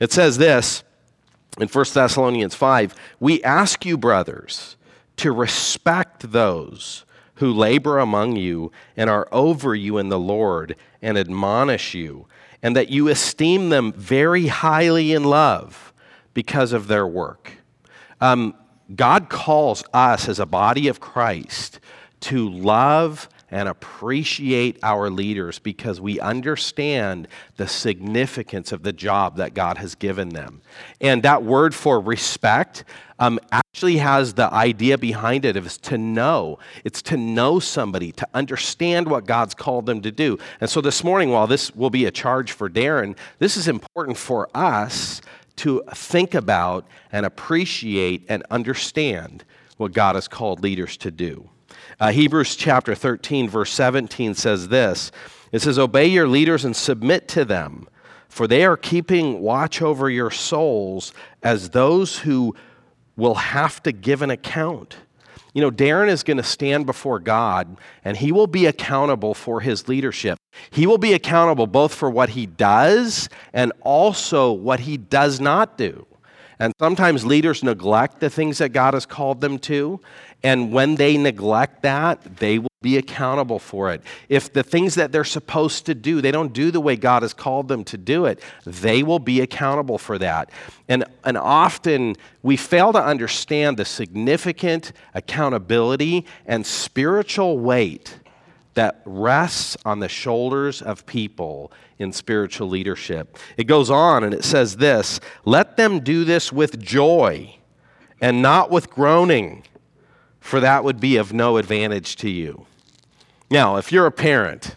It 0.00 0.12
says 0.12 0.38
this 0.38 0.84
in 1.58 1.66
1 1.66 1.84
Thessalonians 1.94 2.54
5 2.54 2.94
We 3.18 3.42
ask 3.42 3.84
you, 3.84 3.98
brothers, 3.98 4.76
to 5.16 5.32
respect 5.32 6.30
those 6.30 7.04
who 7.36 7.52
labor 7.52 7.98
among 7.98 8.36
you 8.36 8.72
and 8.96 9.08
are 9.08 9.28
over 9.32 9.74
you 9.74 9.98
in 9.98 10.08
the 10.08 10.18
Lord 10.18 10.76
and 11.00 11.16
admonish 11.16 11.94
you, 11.94 12.26
and 12.62 12.74
that 12.76 12.88
you 12.88 13.08
esteem 13.08 13.68
them 13.68 13.92
very 13.92 14.46
highly 14.46 15.12
in 15.12 15.24
love 15.24 15.92
because 16.34 16.72
of 16.72 16.88
their 16.88 17.06
work. 17.06 17.52
Um, 18.20 18.54
God 18.94 19.28
calls 19.28 19.82
us 19.92 20.28
as 20.28 20.38
a 20.38 20.46
body 20.46 20.88
of 20.88 21.00
Christ 21.00 21.80
to 22.20 22.48
love 22.48 23.28
and 23.50 23.68
appreciate 23.68 24.78
our 24.82 25.08
leaders 25.08 25.58
because 25.58 26.00
we 26.00 26.18
understand 26.20 27.28
the 27.56 27.68
significance 27.68 28.72
of 28.72 28.82
the 28.82 28.92
job 28.92 29.36
that 29.36 29.54
God 29.54 29.78
has 29.78 29.94
given 29.94 30.30
them. 30.30 30.60
And 31.00 31.22
that 31.22 31.42
word 31.42 31.74
for 31.74 32.00
respect 32.00 32.84
um, 33.18 33.38
actually 33.50 33.96
has 33.98 34.34
the 34.34 34.52
idea 34.52 34.98
behind 34.98 35.44
it 35.44 35.56
of 35.56 35.80
to 35.82 35.96
know. 35.96 36.58
It's 36.84 37.02
to 37.02 37.16
know 37.16 37.58
somebody, 37.60 38.12
to 38.12 38.28
understand 38.34 39.08
what 39.08 39.26
God's 39.26 39.54
called 39.54 39.86
them 39.86 40.02
to 40.02 40.10
do. 40.10 40.38
And 40.60 40.68
so 40.68 40.80
this 40.80 41.04
morning, 41.04 41.30
while 41.30 41.46
this 41.46 41.74
will 41.74 41.90
be 41.90 42.04
a 42.04 42.10
charge 42.10 42.52
for 42.52 42.68
Darren, 42.68 43.16
this 43.38 43.56
is 43.56 43.68
important 43.68 44.18
for 44.18 44.48
us 44.54 45.20
to 45.56 45.82
think 45.94 46.34
about 46.34 46.86
and 47.12 47.24
appreciate 47.24 48.24
and 48.28 48.42
understand 48.50 49.44
what 49.76 49.92
God 49.92 50.14
has 50.14 50.28
called 50.28 50.62
leaders 50.62 50.96
to 50.98 51.10
do. 51.10 51.48
Uh, 51.98 52.12
Hebrews 52.12 52.56
chapter 52.56 52.94
13, 52.94 53.48
verse 53.48 53.72
17 53.72 54.34
says 54.34 54.68
this 54.68 55.10
It 55.50 55.62
says, 55.62 55.78
Obey 55.78 56.06
your 56.06 56.28
leaders 56.28 56.64
and 56.64 56.76
submit 56.76 57.26
to 57.28 57.44
them, 57.44 57.88
for 58.28 58.46
they 58.46 58.64
are 58.64 58.76
keeping 58.76 59.40
watch 59.40 59.80
over 59.80 60.10
your 60.10 60.30
souls 60.30 61.14
as 61.42 61.70
those 61.70 62.18
who 62.18 62.54
will 63.16 63.34
have 63.34 63.82
to 63.84 63.92
give 63.92 64.20
an 64.20 64.30
account. 64.30 64.96
you 65.54 65.62
know, 65.62 65.70
Darren 65.70 66.08
is 66.08 66.22
going 66.22 66.36
to 66.36 66.42
stand 66.42 66.84
before 66.84 67.18
God 67.18 67.78
and 68.04 68.18
he 68.18 68.30
will 68.30 68.46
be 68.46 68.66
accountable 68.66 69.32
for 69.32 69.62
his 69.62 69.88
leadership. 69.88 70.38
He 70.70 70.86
will 70.86 70.98
be 70.98 71.14
accountable 71.14 71.66
both 71.66 71.94
for 71.94 72.10
what 72.10 72.30
he 72.30 72.44
does 72.44 73.30
and 73.54 73.72
also 73.80 74.52
what 74.52 74.80
he 74.80 74.98
does 74.98 75.40
not 75.40 75.78
do. 75.78 76.06
And 76.58 76.72
sometimes 76.78 77.24
leaders 77.24 77.62
neglect 77.62 78.20
the 78.20 78.30
things 78.30 78.58
that 78.58 78.70
God 78.70 78.94
has 78.94 79.04
called 79.04 79.40
them 79.40 79.58
to. 79.60 80.00
And 80.42 80.72
when 80.72 80.96
they 80.96 81.16
neglect 81.16 81.82
that, 81.82 82.36
they 82.36 82.58
will 82.58 82.68
be 82.82 82.96
accountable 82.96 83.58
for 83.58 83.92
it. 83.92 84.02
If 84.28 84.52
the 84.52 84.62
things 84.62 84.94
that 84.94 85.10
they're 85.10 85.24
supposed 85.24 85.86
to 85.86 85.94
do, 85.94 86.20
they 86.20 86.30
don't 86.30 86.52
do 86.52 86.70
the 86.70 86.80
way 86.80 86.94
God 86.96 87.22
has 87.22 87.32
called 87.32 87.68
them 87.68 87.82
to 87.84 87.96
do 87.96 88.26
it, 88.26 88.40
they 88.64 89.02
will 89.02 89.18
be 89.18 89.40
accountable 89.40 89.98
for 89.98 90.18
that. 90.18 90.50
And, 90.88 91.04
and 91.24 91.36
often 91.36 92.14
we 92.42 92.56
fail 92.56 92.92
to 92.92 93.02
understand 93.02 93.76
the 93.76 93.84
significant 93.84 94.92
accountability 95.14 96.26
and 96.46 96.64
spiritual 96.64 97.58
weight 97.58 98.20
that 98.74 99.00
rests 99.06 99.76
on 99.86 100.00
the 100.00 100.08
shoulders 100.08 100.82
of 100.82 101.06
people 101.06 101.72
in 101.98 102.12
spiritual 102.12 102.68
leadership. 102.68 103.38
It 103.56 103.64
goes 103.64 103.90
on 103.90 104.22
and 104.22 104.34
it 104.34 104.44
says 104.44 104.76
this 104.76 105.18
let 105.44 105.76
them 105.76 106.00
do 106.00 106.24
this 106.24 106.52
with 106.52 106.78
joy 106.78 107.56
and 108.20 108.42
not 108.42 108.70
with 108.70 108.90
groaning, 108.90 109.64
for 110.46 110.60
that 110.60 110.84
would 110.84 111.00
be 111.00 111.16
of 111.16 111.32
no 111.32 111.56
advantage 111.56 112.16
to 112.16 112.30
you. 112.30 112.66
Now, 113.50 113.76
if 113.76 113.90
you're 113.90 114.06
a 114.06 114.12
parent, 114.12 114.76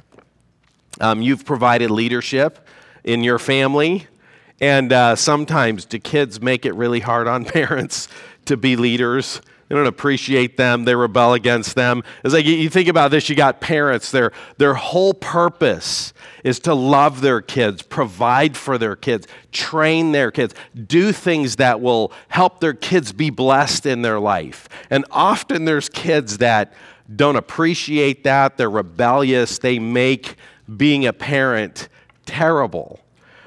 um, 1.00 1.22
you've 1.22 1.46
provided 1.46 1.92
leadership 1.92 2.68
in 3.04 3.24
your 3.24 3.40
family, 3.40 4.08
and 4.60 4.92
uh, 4.92 5.16
sometimes 5.16 5.86
do 5.86 6.00
kids 6.00 6.42
make 6.42 6.66
it 6.66 6.74
really 6.74 7.00
hard 7.00 7.28
on 7.28 7.46
parents 7.60 8.08
to 8.46 8.58
be 8.58 8.76
leaders? 8.76 9.42
They 9.70 9.76
don't 9.76 9.86
appreciate 9.86 10.58
them. 10.58 10.84
They 10.84 10.96
rebel 10.96 11.34
against 11.34 11.76
them. 11.76 12.04
It's 12.24 12.34
like 12.34 12.46
you 12.46 12.70
think 12.70 12.90
about 12.90 13.12
this 13.12 13.30
you 13.30 13.36
got 13.36 13.62
parents, 13.62 14.10
their, 14.10 14.32
their 14.58 14.74
whole 14.74 15.14
purpose 15.14 16.12
is 16.44 16.60
to 16.62 16.74
love 16.74 17.22
their 17.22 17.40
kids, 17.40 17.84
provide 17.84 18.58
for 18.58 18.80
their 18.80 18.96
kids, 18.96 19.28
train 19.52 20.12
their 20.12 20.32
kids, 20.32 20.56
do 20.88 21.12
things 21.12 21.58
that 21.58 21.82
will 21.82 22.12
help 22.30 22.60
their 22.60 22.74
kids 22.74 23.14
be 23.14 23.30
blessed 23.30 23.86
in 23.86 24.02
their 24.02 24.20
life. 24.20 24.68
And 24.90 25.06
often 25.12 25.66
there's 25.66 25.88
kids 25.88 26.40
that 26.40 26.74
don't 27.16 27.36
appreciate 27.36 28.24
that. 28.24 28.58
They're 28.58 28.70
rebellious. 28.70 29.60
They 29.60 29.78
make 29.78 30.36
being 30.78 31.06
a 31.06 31.14
parent 31.14 31.90
terrible. 32.26 33.00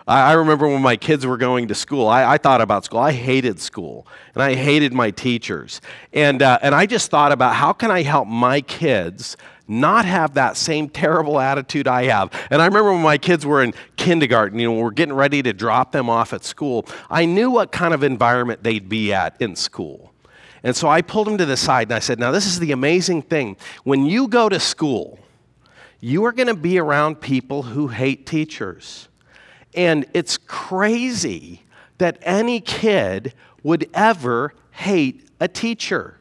I, 0.07 0.33
remember 0.33 0.67
when 0.67 0.83
my 0.83 0.97
kids 0.97 1.25
were 1.25 1.37
going 1.37 1.69
to 1.69 1.75
school, 1.75 2.09
I, 2.09 2.35
I, 2.35 2.39
thought 2.39 2.61
about 2.61 2.85
school. 2.85 2.99
I 2.99 3.13
hated 3.13 3.61
school 3.61 4.07
and 4.35 4.43
I 4.43 4.55
hated 4.55 4.93
my 4.93 5.11
teachers. 5.11 5.81
And, 6.13 6.43
uh, 6.43 6.59
and 6.63 6.75
I 6.75 6.87
just 6.87 7.11
thought 7.11 7.31
about 7.31 7.55
how 7.55 7.73
can 7.73 7.91
I 7.91 8.03
help 8.03 8.27
my 8.27 8.61
kids 8.63 9.37
not 9.69 10.05
have 10.05 10.35
that 10.35 10.57
same 10.57 10.89
terrible 10.89 11.39
attitude 11.39 11.87
I 11.87 12.05
have. 12.05 12.31
And 12.51 12.61
I 12.61 12.67
remember 12.67 12.93
when 12.93 13.03
my 13.03 13.19
kids 13.19 13.47
were 13.47 13.63
in 13.63 13.75
kindergarten, 13.97 14.59
you 14.59 14.69
know, 14.69 14.81
we're 14.81 14.91
getting 14.91 15.15
ready 15.15 15.43
to 15.43 15.53
drop 15.53 15.93
them 15.93 16.11
off 16.11 16.33
at 16.33 16.45
school, 16.45 16.87
I 17.09 17.25
knew 17.25 17.51
what 17.51 17.71
kind 17.73 17.95
of 17.95 18.03
environment 18.03 18.63
they'd 18.63 18.89
be 18.89 19.13
at 19.13 19.41
in 19.41 19.57
school. 19.57 20.13
And 20.65 20.77
so 20.77 20.89
I 20.89 21.03
pulled 21.03 21.27
them 21.27 21.39
to 21.39 21.47
the 21.47 21.57
side 21.57 21.89
and 21.89 21.95
I 21.95 21.99
said, 21.99 22.19
Now, 22.19 22.31
this 22.31 22.47
is 22.47 22.61
the 22.61 22.73
amazing 22.73 23.23
thing. 23.23 23.57
When 23.85 24.05
you 24.05 24.29
go 24.29 24.49
to 24.49 24.61
school, 24.61 25.19
you 26.01 26.25
are 26.25 26.33
going 26.33 26.49
to 26.49 26.55
be 26.55 26.79
around 26.79 27.21
people 27.21 27.63
who 27.63 27.89
hate 27.89 28.27
teachers. 28.27 29.09
And 29.75 30.07
it's 30.13 30.39
crazy 30.39 31.63
that 31.99 32.19
any 32.23 32.61
kid 32.61 33.35
would 33.63 33.89
ever 33.95 34.55
hate 34.73 35.29
a 35.41 35.49
teacher 35.49 36.19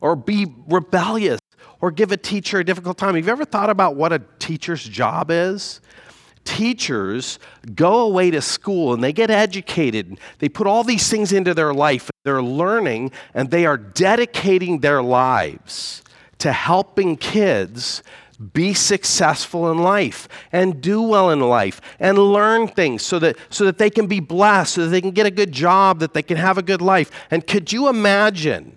or 0.00 0.16
be 0.16 0.46
rebellious 0.66 1.40
or 1.80 1.90
give 1.90 2.12
a 2.12 2.16
teacher 2.16 2.60
a 2.60 2.64
difficult 2.64 2.98
time. 2.98 3.14
Have 3.14 3.26
you 3.26 3.32
ever 3.32 3.44
thought 3.44 3.70
about 3.70 3.96
what 3.96 4.12
a 4.12 4.20
teacher's 4.38 4.84
job 4.84 5.30
is? 5.30 5.80
Teachers 6.44 7.38
go 7.74 8.00
away 8.00 8.30
to 8.30 8.40
school 8.40 8.94
and 8.94 9.04
they 9.04 9.12
get 9.12 9.30
educated. 9.30 10.18
They 10.38 10.48
put 10.48 10.66
all 10.66 10.82
these 10.82 11.08
things 11.08 11.32
into 11.32 11.52
their 11.54 11.74
life. 11.74 12.10
They're 12.24 12.42
learning 12.42 13.12
and 13.34 13.50
they 13.50 13.66
are 13.66 13.76
dedicating 13.76 14.80
their 14.80 15.02
lives 15.02 16.02
to 16.38 16.52
helping 16.52 17.16
kids 17.16 18.02
be 18.52 18.72
successful 18.72 19.70
in 19.70 19.78
life 19.78 20.28
and 20.52 20.80
do 20.80 21.02
well 21.02 21.30
in 21.30 21.40
life 21.40 21.80
and 21.98 22.16
learn 22.18 22.68
things 22.68 23.02
so 23.02 23.18
that, 23.18 23.36
so 23.50 23.64
that 23.64 23.78
they 23.78 23.90
can 23.90 24.06
be 24.06 24.20
blessed, 24.20 24.74
so 24.74 24.84
that 24.84 24.88
they 24.90 25.00
can 25.00 25.10
get 25.10 25.26
a 25.26 25.30
good 25.30 25.50
job, 25.50 25.98
that 25.98 26.14
they 26.14 26.22
can 26.22 26.36
have 26.36 26.56
a 26.56 26.62
good 26.62 26.80
life. 26.80 27.10
And 27.30 27.46
could 27.46 27.72
you 27.72 27.88
imagine 27.88 28.76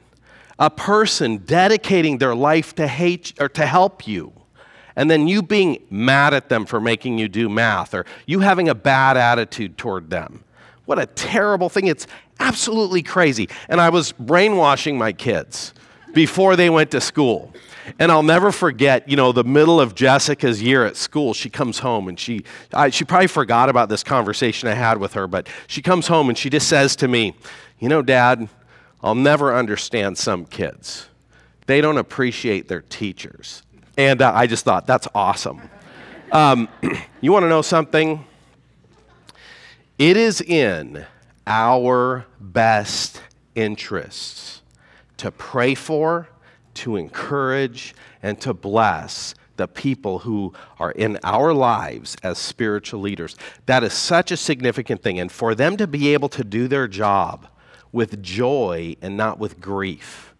a 0.57 0.69
person 0.69 1.37
dedicating 1.37 2.17
their 2.17 2.35
life 2.35 2.73
to 2.75 2.87
hate 2.87 3.33
or 3.39 3.49
to 3.49 3.65
help 3.65 4.07
you? 4.07 4.33
And 4.95 5.09
then 5.09 5.27
you 5.27 5.41
being 5.41 5.81
mad 5.89 6.33
at 6.33 6.49
them 6.49 6.65
for 6.65 6.81
making 6.81 7.17
you 7.17 7.29
do 7.29 7.47
math, 7.47 7.93
or 7.93 8.05
you 8.25 8.39
having 8.39 8.67
a 8.67 8.75
bad 8.75 9.15
attitude 9.15 9.77
toward 9.77 10.09
them. 10.09 10.43
What 10.85 10.99
a 10.99 11.05
terrible 11.05 11.69
thing. 11.69 11.87
It's 11.87 12.07
absolutely 12.39 13.01
crazy. 13.01 13.47
And 13.69 13.79
I 13.79 13.89
was 13.89 14.11
brainwashing 14.11 14.97
my 14.97 15.13
kids 15.13 15.73
before 16.13 16.55
they 16.55 16.69
went 16.69 16.91
to 16.91 17.01
school. 17.01 17.53
And 17.99 18.11
I'll 18.11 18.23
never 18.23 18.51
forget, 18.51 19.09
you 19.09 19.15
know, 19.15 19.31
the 19.31 19.43
middle 19.43 19.81
of 19.81 19.95
Jessica's 19.95 20.61
year 20.61 20.85
at 20.85 20.95
school, 20.95 21.33
she 21.33 21.49
comes 21.49 21.79
home 21.79 22.07
and 22.07 22.19
she, 22.19 22.43
I, 22.73 22.89
she 22.89 23.05
probably 23.05 23.27
forgot 23.27 23.69
about 23.69 23.89
this 23.89 24.03
conversation 24.03 24.69
I 24.69 24.73
had 24.73 24.97
with 24.97 25.13
her, 25.13 25.27
but 25.27 25.47
she 25.67 25.81
comes 25.81 26.07
home 26.07 26.29
and 26.29 26.37
she 26.37 26.49
just 26.49 26.67
says 26.67 26.95
to 26.97 27.07
me, 27.07 27.35
You 27.79 27.89
know, 27.89 28.01
Dad, 28.01 28.47
I'll 29.01 29.15
never 29.15 29.55
understand 29.55 30.17
some 30.17 30.45
kids. 30.45 31.07
They 31.65 31.81
don't 31.81 31.97
appreciate 31.97 32.67
their 32.67 32.81
teachers. 32.81 33.63
And 33.97 34.21
uh, 34.21 34.31
I 34.33 34.47
just 34.47 34.63
thought, 34.63 34.85
that's 34.85 35.07
awesome. 35.13 35.61
Um, 36.31 36.69
you 37.21 37.31
want 37.31 37.43
to 37.43 37.49
know 37.49 37.61
something? 37.61 38.25
It 39.97 40.17
is 40.17 40.41
in 40.41 41.05
our 41.45 42.25
best 42.39 43.21
interests 43.55 44.60
to 45.21 45.31
pray 45.31 45.73
for 45.73 46.27
to 46.75 46.95
encourage, 46.95 47.95
and 48.23 48.39
to 48.41 48.53
bless 48.53 49.35
the 49.57 49.67
people 49.67 50.19
who 50.19 50.53
are 50.79 50.91
in 50.91 51.19
our 51.23 51.53
lives 51.53 52.15
as 52.23 52.37
spiritual 52.37 53.01
leaders. 53.01 53.35
That 53.65 53.83
is 53.83 53.93
such 53.93 54.31
a 54.31 54.37
significant 54.37 55.03
thing. 55.03 55.19
And 55.19 55.31
for 55.31 55.53
them 55.53 55.77
to 55.77 55.87
be 55.87 56.13
able 56.13 56.29
to 56.29 56.43
do 56.43 56.67
their 56.67 56.87
job 56.87 57.47
with 57.91 58.23
joy 58.23 58.95
and 59.01 59.17
not 59.17 59.37
with 59.37 59.59
grief. 59.59 60.33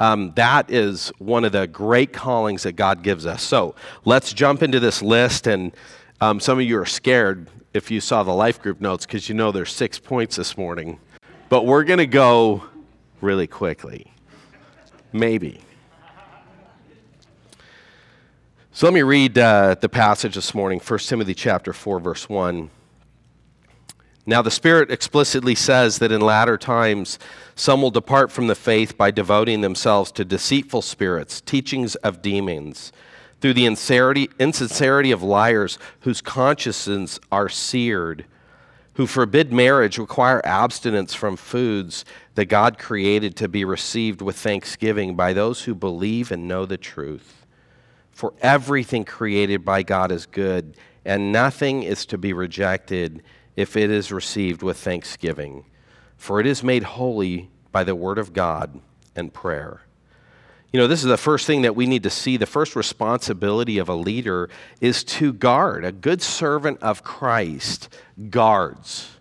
Um, 0.00 0.32
that 0.36 0.70
is 0.70 1.12
one 1.18 1.44
of 1.44 1.52
the 1.52 1.66
great 1.66 2.12
callings 2.12 2.64
that 2.64 2.72
God 2.72 3.02
gives 3.02 3.26
us. 3.26 3.42
So 3.42 3.74
let's 4.04 4.32
jump 4.32 4.62
into 4.62 4.80
this 4.80 5.02
list. 5.02 5.46
And 5.46 5.72
um, 6.20 6.40
some 6.40 6.58
of 6.58 6.64
you 6.64 6.78
are 6.78 6.86
scared 6.86 7.48
if 7.74 7.90
you 7.90 8.00
saw 8.00 8.22
the 8.22 8.32
life 8.32 8.60
group 8.60 8.80
notes 8.80 9.06
because 9.06 9.28
you 9.28 9.34
know 9.34 9.52
there's 9.52 9.72
six 9.72 9.98
points 9.98 10.36
this 10.36 10.56
morning. 10.56 10.98
But 11.48 11.66
we're 11.66 11.84
going 11.84 11.98
to 11.98 12.06
go 12.06 12.64
really 13.20 13.46
quickly. 13.46 14.10
Maybe. 15.12 15.60
So 18.72 18.86
let 18.86 18.92
me 18.92 19.02
read 19.02 19.38
uh, 19.38 19.76
the 19.80 19.88
passage 19.88 20.34
this 20.34 20.54
morning, 20.54 20.80
1 20.80 20.98
Timothy 20.98 21.32
chapter 21.32 21.72
4, 21.72 21.98
verse 21.98 22.28
1. 22.28 22.68
Now, 24.26 24.42
the 24.42 24.50
Spirit 24.50 24.90
explicitly 24.90 25.54
says 25.54 25.98
that 26.00 26.12
in 26.12 26.20
latter 26.20 26.58
times 26.58 27.18
some 27.54 27.80
will 27.80 27.92
depart 27.92 28.32
from 28.32 28.48
the 28.48 28.54
faith 28.56 28.98
by 28.98 29.10
devoting 29.12 29.60
themselves 29.60 30.12
to 30.12 30.24
deceitful 30.24 30.82
spirits, 30.82 31.40
teachings 31.40 31.94
of 31.96 32.20
demons, 32.20 32.92
through 33.40 33.54
the 33.54 33.66
insincerity, 33.66 34.28
insincerity 34.38 35.12
of 35.12 35.22
liars 35.22 35.78
whose 36.00 36.20
consciences 36.20 37.20
are 37.30 37.48
seared, 37.48 38.26
who 38.96 39.06
forbid 39.06 39.52
marriage, 39.52 39.98
require 39.98 40.40
abstinence 40.44 41.14
from 41.14 41.36
foods 41.36 42.04
that 42.34 42.46
God 42.46 42.78
created 42.78 43.36
to 43.36 43.48
be 43.48 43.64
received 43.64 44.22
with 44.22 44.36
thanksgiving 44.36 45.14
by 45.14 45.34
those 45.34 45.64
who 45.64 45.74
believe 45.74 46.32
and 46.32 46.48
know 46.48 46.64
the 46.64 46.78
truth. 46.78 47.46
For 48.10 48.32
everything 48.40 49.04
created 49.04 49.66
by 49.66 49.82
God 49.82 50.10
is 50.10 50.24
good, 50.24 50.76
and 51.04 51.30
nothing 51.30 51.82
is 51.82 52.06
to 52.06 52.16
be 52.16 52.32
rejected 52.32 53.22
if 53.54 53.76
it 53.76 53.90
is 53.90 54.10
received 54.10 54.62
with 54.62 54.78
thanksgiving. 54.78 55.66
For 56.16 56.40
it 56.40 56.46
is 56.46 56.62
made 56.62 56.84
holy 56.84 57.50
by 57.72 57.84
the 57.84 57.94
word 57.94 58.16
of 58.18 58.32
God 58.32 58.80
and 59.14 59.32
prayer. 59.32 59.82
You 60.72 60.80
know, 60.80 60.86
this 60.86 61.00
is 61.00 61.08
the 61.08 61.16
first 61.16 61.46
thing 61.46 61.62
that 61.62 61.76
we 61.76 61.86
need 61.86 62.02
to 62.02 62.10
see. 62.10 62.36
The 62.36 62.46
first 62.46 62.76
responsibility 62.76 63.78
of 63.78 63.88
a 63.88 63.94
leader 63.94 64.50
is 64.80 65.04
to 65.04 65.32
guard. 65.32 65.84
A 65.84 65.92
good 65.92 66.20
servant 66.20 66.82
of 66.82 67.02
Christ 67.02 67.88
guards. 68.30 69.16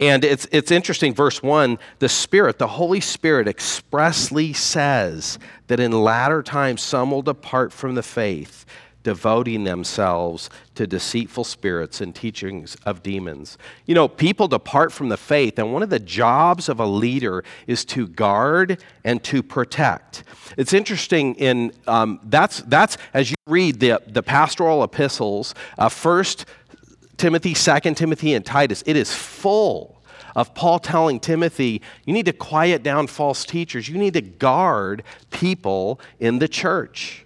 And 0.00 0.24
it's, 0.24 0.46
it's 0.52 0.70
interesting, 0.70 1.12
verse 1.12 1.42
1 1.42 1.78
the 1.98 2.08
Spirit, 2.08 2.58
the 2.58 2.68
Holy 2.68 3.00
Spirit, 3.00 3.48
expressly 3.48 4.52
says 4.52 5.38
that 5.66 5.80
in 5.80 5.90
latter 5.90 6.42
times 6.42 6.82
some 6.82 7.10
will 7.10 7.22
depart 7.22 7.72
from 7.72 7.96
the 7.96 8.02
faith, 8.02 8.64
devoting 9.08 9.64
themselves 9.64 10.50
to 10.74 10.86
deceitful 10.86 11.42
spirits 11.42 12.02
and 12.02 12.14
teachings 12.14 12.76
of 12.84 13.02
demons. 13.02 13.56
You 13.86 13.94
know, 13.94 14.06
people 14.06 14.48
depart 14.48 14.92
from 14.92 15.08
the 15.08 15.16
faith, 15.16 15.58
and 15.58 15.72
one 15.72 15.82
of 15.82 15.88
the 15.88 15.98
jobs 15.98 16.68
of 16.68 16.78
a 16.78 16.84
leader 16.84 17.42
is 17.66 17.86
to 17.86 18.06
guard 18.06 18.84
and 19.04 19.24
to 19.24 19.42
protect. 19.42 20.24
It's 20.58 20.74
interesting 20.74 21.36
in 21.36 21.72
um, 21.86 22.20
that's 22.24 22.60
that's 22.66 22.98
as 23.14 23.30
you 23.30 23.36
read 23.46 23.80
the 23.80 24.02
the 24.06 24.22
pastoral 24.22 24.84
epistles, 24.84 25.54
uh, 25.78 25.88
First 25.88 26.44
Timothy, 27.16 27.54
Second 27.54 27.94
Timothy, 27.94 28.34
and 28.34 28.44
Titus. 28.44 28.82
It 28.84 28.96
is 28.96 29.14
full 29.14 30.02
of 30.36 30.52
Paul 30.52 30.80
telling 30.80 31.18
Timothy, 31.18 31.80
you 32.04 32.12
need 32.12 32.26
to 32.26 32.34
quiet 32.34 32.82
down 32.82 33.06
false 33.06 33.46
teachers. 33.46 33.88
You 33.88 33.96
need 33.96 34.12
to 34.12 34.20
guard 34.20 35.02
people 35.30 35.98
in 36.20 36.40
the 36.40 36.48
church. 36.48 37.24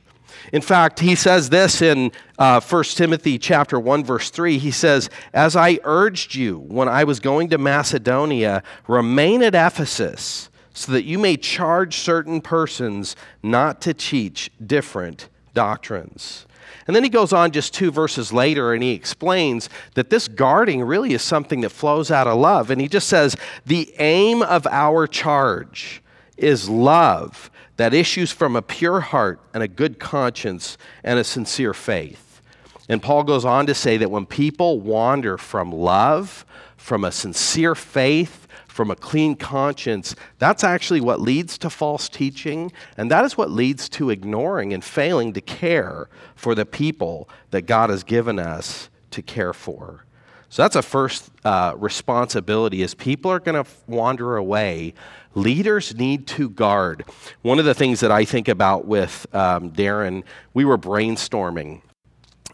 In 0.53 0.61
fact, 0.61 1.01
he 1.01 1.15
says 1.15 1.49
this 1.49 1.81
in 1.81 2.13
uh, 2.39 2.61
1 2.61 2.85
Timothy 2.85 3.39
chapter 3.39 3.81
1 3.81 4.05
verse 4.05 4.29
3. 4.29 4.59
He 4.59 4.71
says, 4.71 5.09
"As 5.33 5.57
I 5.57 5.79
urged 5.83 6.35
you 6.35 6.59
when 6.59 6.89
I 6.89 7.05
was 7.05 7.21
going 7.21 7.49
to 7.51 7.59
Macedonia, 7.59 8.63
remain 8.87 9.43
at 9.43 9.55
Ephesus, 9.55 10.51
so 10.75 10.93
that 10.93 11.05
you 11.05 11.19
may 11.19 11.39
charge 11.39 11.97
certain 11.97 12.43
persons 12.43 13.17
not 13.43 13.81
to 13.81 13.95
teach 13.95 14.51
different 14.65 15.31
doctrines." 15.55 16.47
And 16.87 16.97
then 16.97 17.05
he 17.05 17.11
goes 17.11 17.33
on 17.33 17.53
just 17.53 17.73
two 17.73 17.91
verses 17.91 18.33
later 18.33 18.73
and 18.73 18.83
he 18.83 18.91
explains 18.91 19.69
that 19.95 20.11
this 20.11 20.27
guarding 20.27 20.83
really 20.83 21.13
is 21.13 21.23
something 21.23 21.61
that 21.61 21.71
flows 21.71 22.11
out 22.11 22.27
of 22.27 22.39
love. 22.39 22.71
And 22.71 22.81
he 22.81 22.89
just 22.89 23.09
says, 23.09 23.37
The 23.65 23.95
aim 23.99 24.43
of 24.43 24.67
our 24.67 25.07
charge 25.07 26.03
is 26.37 26.69
love 26.69 27.51
that 27.83 27.93
issues 27.93 28.31
from 28.31 28.55
a 28.55 28.63
pure 28.63 29.01
heart 29.01 29.41
and 29.53 29.63
a 29.63 29.69
good 29.69 29.99
conscience 29.99 30.79
and 31.03 31.19
a 31.19 31.25
sincere 31.25 31.75
faith. 31.75 32.41
And 32.89 33.03
Paul 33.03 33.25
goes 33.25 33.45
on 33.45 33.67
to 33.67 33.75
say 33.75 33.97
that 33.97 34.11
when 34.11 34.25
people 34.25 34.81
wander 34.81 35.37
from 35.37 35.73
love, 35.73 36.47
from 36.77 37.05
a 37.05 37.11
sincere 37.11 37.75
faith, 37.75 38.47
from 38.69 38.91
a 38.91 38.97
clean 38.97 39.35
conscience, 39.35 40.15
that's 40.39 40.63
actually 40.63 41.01
what 41.01 41.21
leads 41.21 41.59
to 41.59 41.69
false 41.69 42.09
teaching, 42.09 42.71
and 42.97 43.11
that 43.11 43.25
is 43.25 43.37
what 43.37 43.51
leads 43.51 43.89
to 43.91 44.11
ignoring 44.11 44.73
and 44.73 44.85
failing 44.85 45.33
to 45.33 45.41
care 45.41 46.09
for 46.37 46.55
the 46.55 46.65
people 46.65 47.29
that 47.51 47.63
God 47.63 47.91
has 47.91 48.05
given 48.05 48.39
us 48.39 48.91
to 49.11 49.23
care 49.23 49.53
for. 49.53 50.05
So 50.53 50.61
that's 50.61 50.77
a 50.77 50.83
first 50.83 51.31
uh, 51.47 51.73
responsibility. 51.79 52.83
is 52.83 52.93
people 52.93 53.31
are 53.31 53.41
going 53.41 53.65
to 53.65 53.71
wander 53.87 54.37
away, 54.37 54.93
leaders 55.35 55.95
need 55.95 56.27
to 56.27 56.51
guard. 56.51 57.07
One 57.41 57.59
of 57.59 57.65
the 57.65 57.73
things 57.73 58.01
that 58.01 58.13
I 58.13 58.27
think 58.27 58.49
about 58.49 58.85
with 58.85 59.27
um, 59.35 59.71
Darren, 59.71 60.25
we 60.53 60.67
were 60.67 60.77
brainstorming 60.77 61.81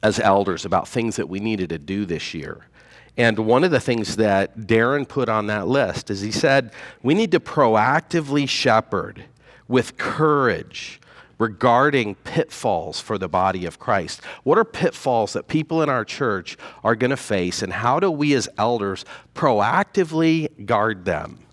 as 0.01 0.21
elders 0.21 0.65
about 0.65 0.87
things 0.87 1.17
that 1.17 1.29
we 1.29 1.41
needed 1.41 1.71
to 1.71 1.79
do 1.79 2.05
this 2.05 2.35
year. 2.35 2.69
And 3.17 3.37
one 3.37 3.65
of 3.65 3.73
the 3.73 3.81
things 3.81 4.15
that 4.15 4.57
Darren 4.57 5.09
put 5.09 5.29
on 5.29 5.49
that 5.49 5.67
list 5.67 6.09
is 6.09 6.21
he 6.21 6.31
said, 6.31 6.73
we 7.03 7.15
need 7.15 7.33
to 7.33 7.41
proactively 7.41 8.49
shepherd 8.49 9.25
with 9.67 9.97
courage 9.97 11.01
regarding 11.39 12.15
pitfalls 12.17 13.01
for 13.01 13.17
the 13.17 13.29
body 13.29 13.65
of 13.65 13.79
Christ. 13.79 14.21
What 14.43 14.59
are 14.59 14.65
pitfalls 14.65 15.33
that 15.33 15.49
people 15.49 15.83
in 15.83 15.89
our 15.89 16.05
church 16.05 16.57
are 16.83 16.97
going 16.97 17.11
to 17.11 17.17
face, 17.17 17.63
and 17.63 17.73
how 17.73 18.01
do 18.01 18.11
we 18.11 18.35
as 18.35 18.49
elders 18.59 19.05
proactively 19.35 20.67
guard 20.67 21.05
them? 21.05 21.47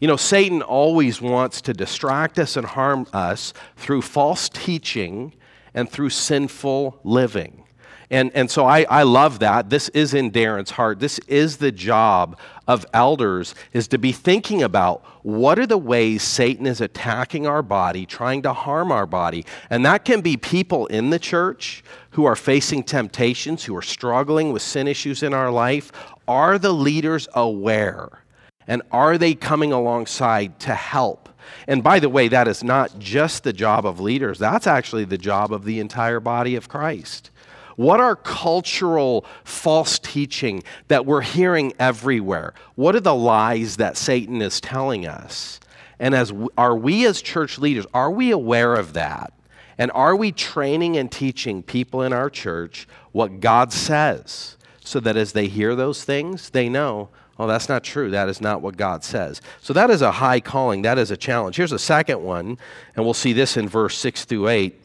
You 0.00 0.08
know, 0.08 0.16
Satan 0.16 0.62
always 0.62 1.20
wants 1.20 1.60
to 1.62 1.72
distract 1.72 2.38
us 2.38 2.56
and 2.56 2.66
harm 2.66 3.06
us 3.12 3.52
through 3.76 4.02
false 4.02 4.48
teaching 4.48 5.34
and 5.74 5.90
through 5.90 6.10
sinful 6.10 7.00
living. 7.02 7.64
And, 8.10 8.30
and 8.34 8.50
so 8.50 8.64
I, 8.64 8.86
I 8.88 9.02
love 9.02 9.40
that. 9.40 9.68
This 9.68 9.90
is 9.90 10.14
in 10.14 10.30
Darren's 10.30 10.70
heart. 10.70 10.98
This 10.98 11.18
is 11.26 11.58
the 11.58 11.70
job 11.70 12.38
of 12.66 12.86
elders 12.94 13.54
is 13.72 13.88
to 13.88 13.98
be 13.98 14.12
thinking 14.12 14.62
about 14.62 15.04
what 15.22 15.58
are 15.58 15.66
the 15.66 15.78
ways 15.78 16.22
Satan 16.22 16.66
is 16.66 16.80
attacking 16.80 17.46
our 17.46 17.62
body, 17.62 18.06
trying 18.06 18.42
to 18.42 18.52
harm 18.52 18.90
our 18.90 19.06
body. 19.06 19.44
And 19.68 19.84
that 19.84 20.06
can 20.06 20.22
be 20.22 20.38
people 20.38 20.86
in 20.86 21.10
the 21.10 21.18
church 21.18 21.84
who 22.10 22.24
are 22.24 22.36
facing 22.36 22.82
temptations, 22.82 23.64
who 23.64 23.76
are 23.76 23.82
struggling 23.82 24.52
with 24.52 24.62
sin 24.62 24.88
issues 24.88 25.22
in 25.22 25.34
our 25.34 25.50
life. 25.50 25.92
Are 26.26 26.58
the 26.58 26.72
leaders 26.72 27.28
aware? 27.34 28.24
And 28.66 28.82
are 28.90 29.18
they 29.18 29.34
coming 29.34 29.72
alongside 29.72 30.58
to 30.60 30.74
help? 30.74 31.28
And 31.66 31.82
by 31.82 31.98
the 31.98 32.08
way, 32.08 32.28
that 32.28 32.48
is 32.48 32.64
not 32.64 32.98
just 32.98 33.44
the 33.44 33.52
job 33.52 33.86
of 33.86 34.00
leaders, 34.00 34.38
that's 34.38 34.66
actually 34.66 35.04
the 35.04 35.18
job 35.18 35.52
of 35.52 35.64
the 35.64 35.80
entire 35.80 36.20
body 36.20 36.56
of 36.56 36.68
Christ. 36.68 37.30
What 37.78 38.00
are 38.00 38.16
cultural 38.16 39.24
false 39.44 40.00
teaching 40.00 40.64
that 40.88 41.06
we're 41.06 41.20
hearing 41.20 41.72
everywhere? 41.78 42.52
What 42.74 42.96
are 42.96 43.00
the 43.00 43.14
lies 43.14 43.76
that 43.76 43.96
Satan 43.96 44.42
is 44.42 44.60
telling 44.60 45.06
us? 45.06 45.60
And 46.00 46.12
as 46.12 46.32
are 46.56 46.76
we 46.76 47.06
as 47.06 47.22
church 47.22 47.56
leaders, 47.56 47.86
are 47.94 48.10
we 48.10 48.32
aware 48.32 48.74
of 48.74 48.94
that? 48.94 49.32
And 49.78 49.92
are 49.92 50.16
we 50.16 50.32
training 50.32 50.96
and 50.96 51.08
teaching 51.08 51.62
people 51.62 52.02
in 52.02 52.12
our 52.12 52.28
church 52.28 52.88
what 53.12 53.38
God 53.38 53.72
says 53.72 54.56
so 54.80 54.98
that 54.98 55.16
as 55.16 55.30
they 55.30 55.46
hear 55.46 55.76
those 55.76 56.02
things, 56.02 56.50
they 56.50 56.68
know, 56.68 57.10
oh, 57.38 57.46
that's 57.46 57.68
not 57.68 57.84
true. 57.84 58.10
That 58.10 58.28
is 58.28 58.40
not 58.40 58.60
what 58.60 58.76
God 58.76 59.04
says. 59.04 59.40
So 59.62 59.72
that 59.74 59.88
is 59.88 60.02
a 60.02 60.10
high 60.10 60.40
calling. 60.40 60.82
That 60.82 60.98
is 60.98 61.12
a 61.12 61.16
challenge. 61.16 61.54
Here's 61.54 61.70
a 61.70 61.78
second 61.78 62.24
one, 62.24 62.58
and 62.96 63.04
we'll 63.04 63.14
see 63.14 63.32
this 63.32 63.56
in 63.56 63.68
verse 63.68 63.96
6 63.98 64.24
through 64.24 64.48
8. 64.48 64.84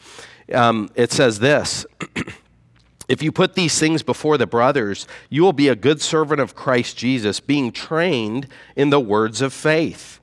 Um, 0.53 0.91
it 0.93 1.11
says 1.11 1.39
this 1.39 1.87
If 3.13 3.21
you 3.21 3.31
put 3.31 3.53
these 3.53 3.77
things 3.77 4.01
before 4.01 4.39
the 4.39 4.47
brothers, 4.47 5.05
you 5.29 5.43
will 5.43 5.53
be 5.53 5.67
a 5.67 5.75
good 5.75 6.01
servant 6.01 6.41
of 6.41 6.55
Christ 6.55 6.97
Jesus, 6.97 7.39
being 7.39 7.71
trained 7.71 8.47
in 8.75 8.89
the 8.89 8.99
words 8.99 9.39
of 9.39 9.53
faith 9.53 10.19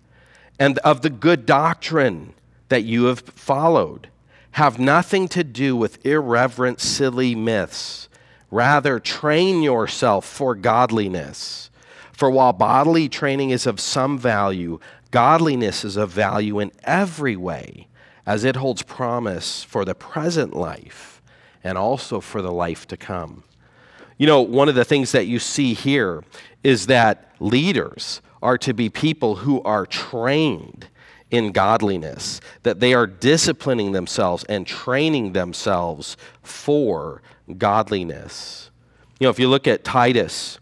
and 0.58 0.76
of 0.78 1.02
the 1.02 1.08
good 1.08 1.46
doctrine 1.46 2.34
that 2.68 2.82
you 2.82 3.04
have 3.04 3.20
followed. 3.20 4.08
Have 4.52 4.80
nothing 4.80 5.28
to 5.28 5.44
do 5.44 5.76
with 5.76 6.04
irreverent, 6.04 6.80
silly 6.80 7.36
myths. 7.36 8.08
Rather, 8.50 8.98
train 8.98 9.62
yourself 9.62 10.26
for 10.26 10.56
godliness. 10.56 11.70
For 12.10 12.28
while 12.28 12.52
bodily 12.52 13.08
training 13.08 13.50
is 13.50 13.68
of 13.68 13.78
some 13.78 14.18
value, 14.18 14.80
godliness 15.12 15.84
is 15.84 15.96
of 15.96 16.10
value 16.10 16.58
in 16.58 16.72
every 16.82 17.36
way, 17.36 17.86
as 18.26 18.42
it 18.42 18.56
holds 18.56 18.82
promise 18.82 19.62
for 19.62 19.84
the 19.84 19.94
present 19.94 20.56
life 20.56 21.09
and 21.62 21.76
also 21.76 22.20
for 22.20 22.42
the 22.42 22.52
life 22.52 22.86
to 22.88 22.96
come. 22.96 23.44
You 24.18 24.26
know, 24.26 24.42
one 24.42 24.68
of 24.68 24.74
the 24.74 24.84
things 24.84 25.12
that 25.12 25.26
you 25.26 25.38
see 25.38 25.74
here 25.74 26.22
is 26.62 26.86
that 26.86 27.32
leaders 27.40 28.20
are 28.42 28.58
to 28.58 28.74
be 28.74 28.88
people 28.88 29.36
who 29.36 29.62
are 29.62 29.86
trained 29.86 30.88
in 31.30 31.52
godliness, 31.52 32.40
that 32.62 32.80
they 32.80 32.92
are 32.92 33.06
disciplining 33.06 33.92
themselves 33.92 34.44
and 34.44 34.66
training 34.66 35.32
themselves 35.32 36.16
for 36.42 37.22
godliness. 37.56 38.70
You 39.18 39.26
know, 39.26 39.30
if 39.30 39.38
you 39.38 39.48
look 39.48 39.68
at 39.68 39.84
Titus 39.84 40.58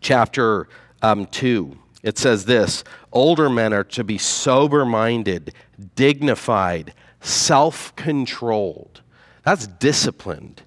chapter 0.00 0.68
um, 1.02 1.26
2, 1.26 1.78
it 2.02 2.18
says 2.18 2.44
this 2.44 2.84
older 3.12 3.48
men 3.48 3.72
are 3.72 3.84
to 3.84 4.04
be 4.04 4.18
sober 4.18 4.84
minded, 4.84 5.54
dignified, 5.96 6.92
self 7.20 7.94
controlled 7.96 9.00
that's 9.44 9.66
disciplined. 9.66 10.62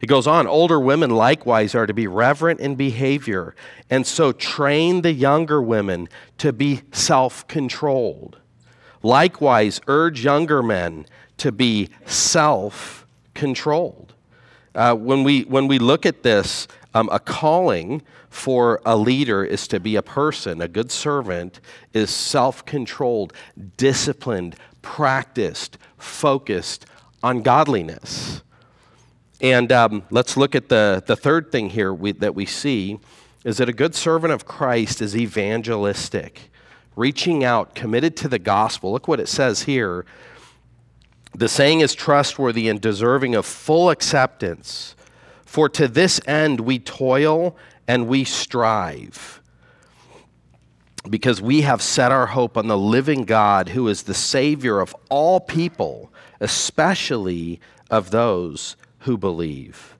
It 0.00 0.06
goes 0.06 0.26
on, 0.26 0.46
older 0.46 0.80
women 0.80 1.10
likewise 1.10 1.74
are 1.74 1.86
to 1.86 1.92
be 1.92 2.06
reverent 2.06 2.60
in 2.60 2.74
behavior, 2.74 3.54
and 3.90 4.06
so 4.06 4.32
train 4.32 5.02
the 5.02 5.12
younger 5.12 5.60
women 5.60 6.08
to 6.38 6.52
be 6.52 6.82
self 6.92 7.46
controlled. 7.48 8.38
Likewise, 9.02 9.80
urge 9.88 10.24
younger 10.24 10.62
men 10.62 11.06
to 11.36 11.52
be 11.52 11.90
self 12.06 13.06
controlled. 13.34 14.14
Uh, 14.74 14.94
when, 14.94 15.24
we, 15.24 15.42
when 15.42 15.66
we 15.66 15.78
look 15.78 16.06
at 16.06 16.22
this, 16.22 16.66
um, 16.94 17.08
a 17.12 17.18
calling 17.18 18.02
for 18.30 18.80
a 18.86 18.96
leader 18.96 19.44
is 19.44 19.66
to 19.68 19.80
be 19.80 19.96
a 19.96 20.02
person, 20.02 20.62
a 20.62 20.68
good 20.68 20.90
servant 20.90 21.60
is 21.92 22.10
self 22.10 22.64
controlled, 22.64 23.34
disciplined, 23.76 24.56
practiced, 24.80 25.76
focused 25.98 26.86
on 27.22 27.42
godliness. 27.42 28.42
And 29.40 29.72
um, 29.72 30.02
let's 30.10 30.36
look 30.36 30.54
at 30.54 30.68
the, 30.68 31.02
the 31.06 31.16
third 31.16 31.50
thing 31.50 31.70
here 31.70 31.92
we, 31.94 32.12
that 32.12 32.34
we 32.34 32.46
see 32.46 32.98
is 33.44 33.56
that 33.56 33.68
a 33.68 33.72
good 33.72 33.94
servant 33.94 34.32
of 34.32 34.44
Christ 34.44 35.00
is 35.00 35.16
evangelistic, 35.16 36.50
reaching 36.94 37.42
out, 37.42 37.74
committed 37.74 38.16
to 38.18 38.28
the 38.28 38.38
gospel. 38.38 38.92
Look 38.92 39.08
what 39.08 39.20
it 39.20 39.28
says 39.28 39.62
here. 39.62 40.04
The 41.34 41.48
saying 41.48 41.80
is 41.80 41.94
trustworthy 41.94 42.68
and 42.68 42.80
deserving 42.80 43.34
of 43.34 43.46
full 43.46 43.88
acceptance. 43.88 44.94
For 45.46 45.68
to 45.70 45.88
this 45.88 46.20
end 46.26 46.60
we 46.60 46.78
toil 46.78 47.56
and 47.88 48.06
we 48.06 48.24
strive, 48.24 49.39
because 51.08 51.40
we 51.40 51.62
have 51.62 51.80
set 51.80 52.12
our 52.12 52.26
hope 52.26 52.56
on 52.56 52.68
the 52.68 52.76
living 52.76 53.24
God, 53.24 53.70
who 53.70 53.88
is 53.88 54.02
the 54.02 54.14
Savior 54.14 54.80
of 54.80 54.94
all 55.08 55.40
people 55.40 56.12
especially 56.40 57.60
of 57.90 58.10
those 58.10 58.76
who 59.00 59.16
believe. 59.16 59.96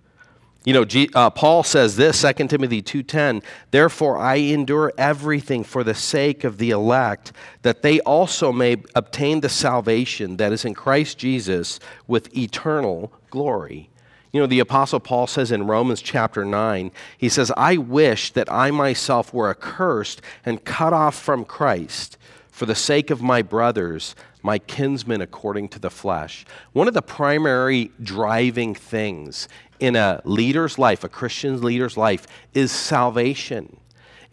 You 0.65 0.75
know, 0.75 0.85
G, 0.85 1.09
uh, 1.15 1.31
Paul 1.31 1.63
says 1.63 1.97
this, 1.97 2.19
2 2.19 2.51
Timothy 2.51 2.83
2:10, 2.83 3.43
"Therefore 3.71 4.19
I 4.19 4.37
endure 4.37 4.93
everything 4.99 5.65
for 5.65 5.83
the 5.83 5.95
sake 5.95 6.45
of 6.45 6.59
the 6.59 6.71
elect, 6.71 7.33
that 7.63 7.83
they 7.83 8.01
also 8.01 8.53
may 8.53 8.77
obtain 8.95 9.41
the 9.41 9.49
salvation 9.49 10.37
that 10.37 10.53
is 10.53 10.65
in 10.65 10.75
Christ 10.75 11.17
Jesus 11.17 11.81
with 12.07 12.37
eternal 12.37 13.11
glory." 13.31 13.90
You 14.33 14.41
know, 14.41 14.47
the 14.47 14.61
apostle 14.61 15.01
Paul 15.01 15.27
says 15.27 15.51
in 15.51 15.67
Romans 15.67 16.01
chapter 16.01 16.45
9, 16.45 16.93
he 17.19 17.29
says, 17.29 17.51
"I 17.57 17.77
wish 17.77 18.31
that 18.33 18.51
I 18.51 18.71
myself 18.71 19.35
were 19.35 19.51
accursed 19.51 20.23
and 20.47 20.65
cut 20.65 20.93
off 20.93 21.17
from 21.17 21.45
Christ 21.45 22.17
for 22.51 22.65
the 22.65 22.77
sake 22.77 23.11
of 23.11 23.23
my 23.23 23.43
brothers, 23.43 24.15
my 24.43 24.59
kinsmen 24.59 25.21
according 25.21 25.69
to 25.71 25.81
the 25.81 25.91
flesh." 25.91 26.47
One 26.73 26.87
of 26.87 26.95
the 26.95 27.03
primary 27.03 27.91
driving 28.01 28.75
things 28.75 29.49
in 29.81 29.97
a 29.97 30.21
leader's 30.25 30.79
life, 30.79 31.03
a 31.03 31.09
Christian 31.09 31.61
leader's 31.61 31.97
life, 31.97 32.27
is 32.55 32.71
salvation. 32.71 33.80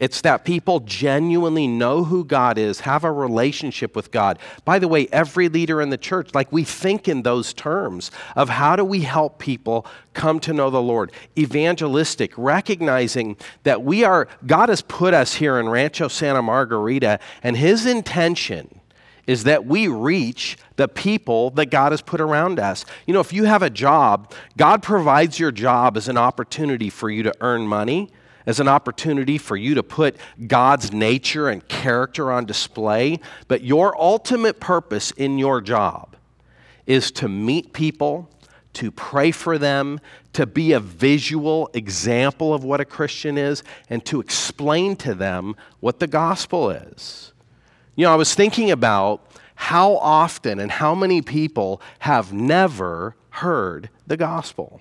It's 0.00 0.20
that 0.20 0.44
people 0.44 0.80
genuinely 0.80 1.66
know 1.66 2.04
who 2.04 2.24
God 2.24 2.56
is, 2.56 2.80
have 2.80 3.02
a 3.02 3.10
relationship 3.10 3.96
with 3.96 4.12
God. 4.12 4.38
By 4.64 4.78
the 4.78 4.86
way, 4.86 5.08
every 5.10 5.48
leader 5.48 5.82
in 5.82 5.90
the 5.90 5.98
church, 5.98 6.34
like 6.34 6.52
we 6.52 6.62
think 6.62 7.08
in 7.08 7.22
those 7.22 7.52
terms 7.52 8.12
of 8.36 8.48
how 8.48 8.76
do 8.76 8.84
we 8.84 9.00
help 9.00 9.38
people 9.38 9.86
come 10.14 10.38
to 10.40 10.52
know 10.52 10.70
the 10.70 10.80
Lord? 10.80 11.10
Evangelistic, 11.36 12.32
recognizing 12.36 13.36
that 13.64 13.82
we 13.82 14.04
are, 14.04 14.28
God 14.46 14.68
has 14.68 14.82
put 14.82 15.14
us 15.14 15.34
here 15.34 15.58
in 15.58 15.68
Rancho 15.68 16.06
Santa 16.08 16.42
Margarita, 16.42 17.18
and 17.42 17.56
His 17.56 17.84
intention 17.84 18.80
is 19.26 19.44
that 19.44 19.66
we 19.66 19.86
reach 19.88 20.56
the 20.76 20.88
people 20.88 21.50
that 21.50 21.66
God 21.66 21.92
has 21.92 22.00
put 22.00 22.20
around 22.20 22.58
us. 22.58 22.84
You 23.06 23.12
know, 23.12 23.20
if 23.20 23.32
you 23.32 23.44
have 23.44 23.62
a 23.62 23.68
job, 23.68 24.32
God 24.56 24.82
provides 24.82 25.38
your 25.38 25.52
job 25.52 25.98
as 25.98 26.08
an 26.08 26.16
opportunity 26.16 26.88
for 26.88 27.10
you 27.10 27.22
to 27.24 27.34
earn 27.42 27.66
money, 27.66 28.10
as 28.48 28.60
an 28.60 28.66
opportunity 28.66 29.36
for 29.36 29.58
you 29.58 29.74
to 29.74 29.82
put 29.82 30.16
God's 30.46 30.90
nature 30.90 31.50
and 31.50 31.68
character 31.68 32.32
on 32.32 32.46
display. 32.46 33.20
But 33.46 33.62
your 33.62 33.94
ultimate 34.00 34.58
purpose 34.58 35.10
in 35.10 35.36
your 35.36 35.60
job 35.60 36.16
is 36.86 37.10
to 37.12 37.28
meet 37.28 37.74
people, 37.74 38.30
to 38.72 38.90
pray 38.90 39.32
for 39.32 39.58
them, 39.58 40.00
to 40.32 40.46
be 40.46 40.72
a 40.72 40.80
visual 40.80 41.68
example 41.74 42.54
of 42.54 42.64
what 42.64 42.80
a 42.80 42.86
Christian 42.86 43.36
is, 43.36 43.62
and 43.90 44.02
to 44.06 44.18
explain 44.18 44.96
to 44.96 45.14
them 45.14 45.54
what 45.80 46.00
the 46.00 46.06
gospel 46.06 46.70
is. 46.70 47.34
You 47.96 48.06
know, 48.06 48.12
I 48.14 48.16
was 48.16 48.34
thinking 48.34 48.70
about 48.70 49.30
how 49.56 49.96
often 49.96 50.58
and 50.58 50.70
how 50.70 50.94
many 50.94 51.20
people 51.20 51.82
have 51.98 52.32
never 52.32 53.14
heard 53.28 53.90
the 54.06 54.16
gospel. 54.16 54.80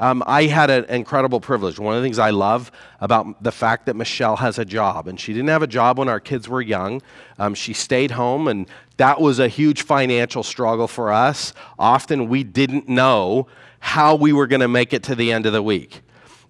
Um, 0.00 0.22
I 0.26 0.44
had 0.44 0.70
an 0.70 0.86
incredible 0.86 1.40
privilege. 1.40 1.78
One 1.78 1.94
of 1.94 2.02
the 2.02 2.06
things 2.06 2.18
I 2.18 2.30
love 2.30 2.72
about 3.00 3.42
the 3.42 3.52
fact 3.52 3.84
that 3.84 3.94
Michelle 3.94 4.36
has 4.36 4.58
a 4.58 4.64
job, 4.64 5.06
and 5.06 5.20
she 5.20 5.34
didn't 5.34 5.48
have 5.48 5.62
a 5.62 5.66
job 5.66 5.98
when 5.98 6.08
our 6.08 6.18
kids 6.18 6.48
were 6.48 6.62
young. 6.62 7.02
Um, 7.38 7.54
she 7.54 7.74
stayed 7.74 8.12
home, 8.12 8.48
and 8.48 8.66
that 8.96 9.20
was 9.20 9.38
a 9.38 9.46
huge 9.46 9.82
financial 9.82 10.42
struggle 10.42 10.88
for 10.88 11.12
us. 11.12 11.52
Often 11.78 12.30
we 12.30 12.42
didn't 12.44 12.88
know 12.88 13.46
how 13.78 14.14
we 14.14 14.32
were 14.32 14.46
going 14.46 14.60
to 14.60 14.68
make 14.68 14.94
it 14.94 15.02
to 15.04 15.14
the 15.14 15.30
end 15.30 15.44
of 15.44 15.52
the 15.52 15.62
week. 15.62 16.00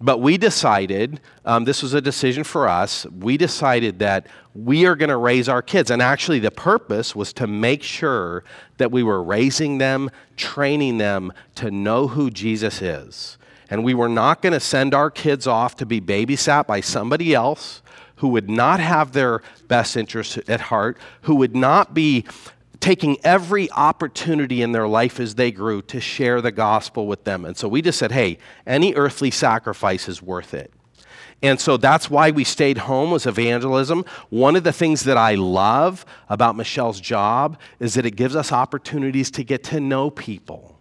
But 0.01 0.19
we 0.19 0.39
decided, 0.39 1.21
um, 1.45 1.65
this 1.65 1.83
was 1.83 1.93
a 1.93 2.01
decision 2.01 2.43
for 2.43 2.69
us, 2.69 3.05
we 3.07 3.37
decided 3.37 3.99
that 3.99 4.29
we 4.55 4.87
are 4.87 4.97
going 4.97 5.11
to 5.11 5.17
raise 5.17 5.49
our 5.49 5.61
kids. 5.61 5.91
And 5.91 6.01
actually, 6.01 6.39
the 6.39 6.51
purpose 6.51 7.15
was 7.15 7.33
to 7.35 7.47
make 7.47 7.83
sure 7.83 8.45
that 8.81 8.90
we 8.90 9.05
were 9.05 9.23
raising 9.23 9.79
them, 9.79 10.11
training 10.37 10.99
them 10.99 11.33
to 11.55 11.71
know 11.71 12.09
who 12.09 12.31
Jesus 12.31 12.83
is. 12.83 13.38
And 13.71 13.85
we 13.85 13.95
were 13.95 14.09
not 14.09 14.43
going 14.43 14.53
to 14.53 14.61
send 14.61 14.93
our 14.93 15.11
kids 15.11 15.47
off 15.47 15.77
to 15.77 15.87
be 15.87 16.01
babysat 16.01 16.66
by 16.66 16.81
somebody 16.81 17.33
else 17.33 17.83
who 18.16 18.29
would 18.29 18.51
not 18.51 18.81
have 18.81 19.12
their 19.12 19.43
best 19.69 19.97
interests 19.97 20.38
at 20.49 20.61
heart, 20.61 20.99
who 21.23 21.37
would 21.37 21.55
not 21.55 21.95
be 21.95 22.25
taking 22.81 23.16
every 23.23 23.71
opportunity 23.73 24.62
in 24.62 24.73
their 24.73 24.88
life 24.88 25.21
as 25.21 25.37
they 25.37 25.53
grew 25.53 25.83
to 25.83 26.01
share 26.01 26.40
the 26.40 26.51
gospel 26.51 27.07
with 27.07 27.25
them. 27.25 27.45
And 27.45 27.57
so 27.57 27.69
we 27.69 27.83
just 27.83 27.99
said, 27.99 28.12
hey, 28.12 28.38
any 28.66 28.95
earthly 28.95 29.31
sacrifice 29.31 30.09
is 30.09 30.21
worth 30.21 30.53
it. 30.55 30.73
And 31.42 31.59
so 31.59 31.76
that's 31.76 32.11
why 32.11 32.31
we 32.31 32.44
stayed 32.44 32.79
home 32.79 33.11
was 33.11 33.26
evangelism. 33.26 34.05
One 34.29 34.57
of 34.57 34.64
the 34.64 34.72
things 34.72 35.05
that 35.05 35.16
I 35.16 35.37
love 35.37 36.05
about 36.29 36.55
Michelle's 36.55 37.00
job 37.00 37.59
is 37.79 37.94
that 37.94 38.05
it 38.05 38.16
gives 38.16 38.37
us 38.37 38.53
opportunities 38.53 39.31
to 39.33 39.44
get 39.44 39.64
to 39.64 39.81
know 39.81 40.11
people. 40.11 40.79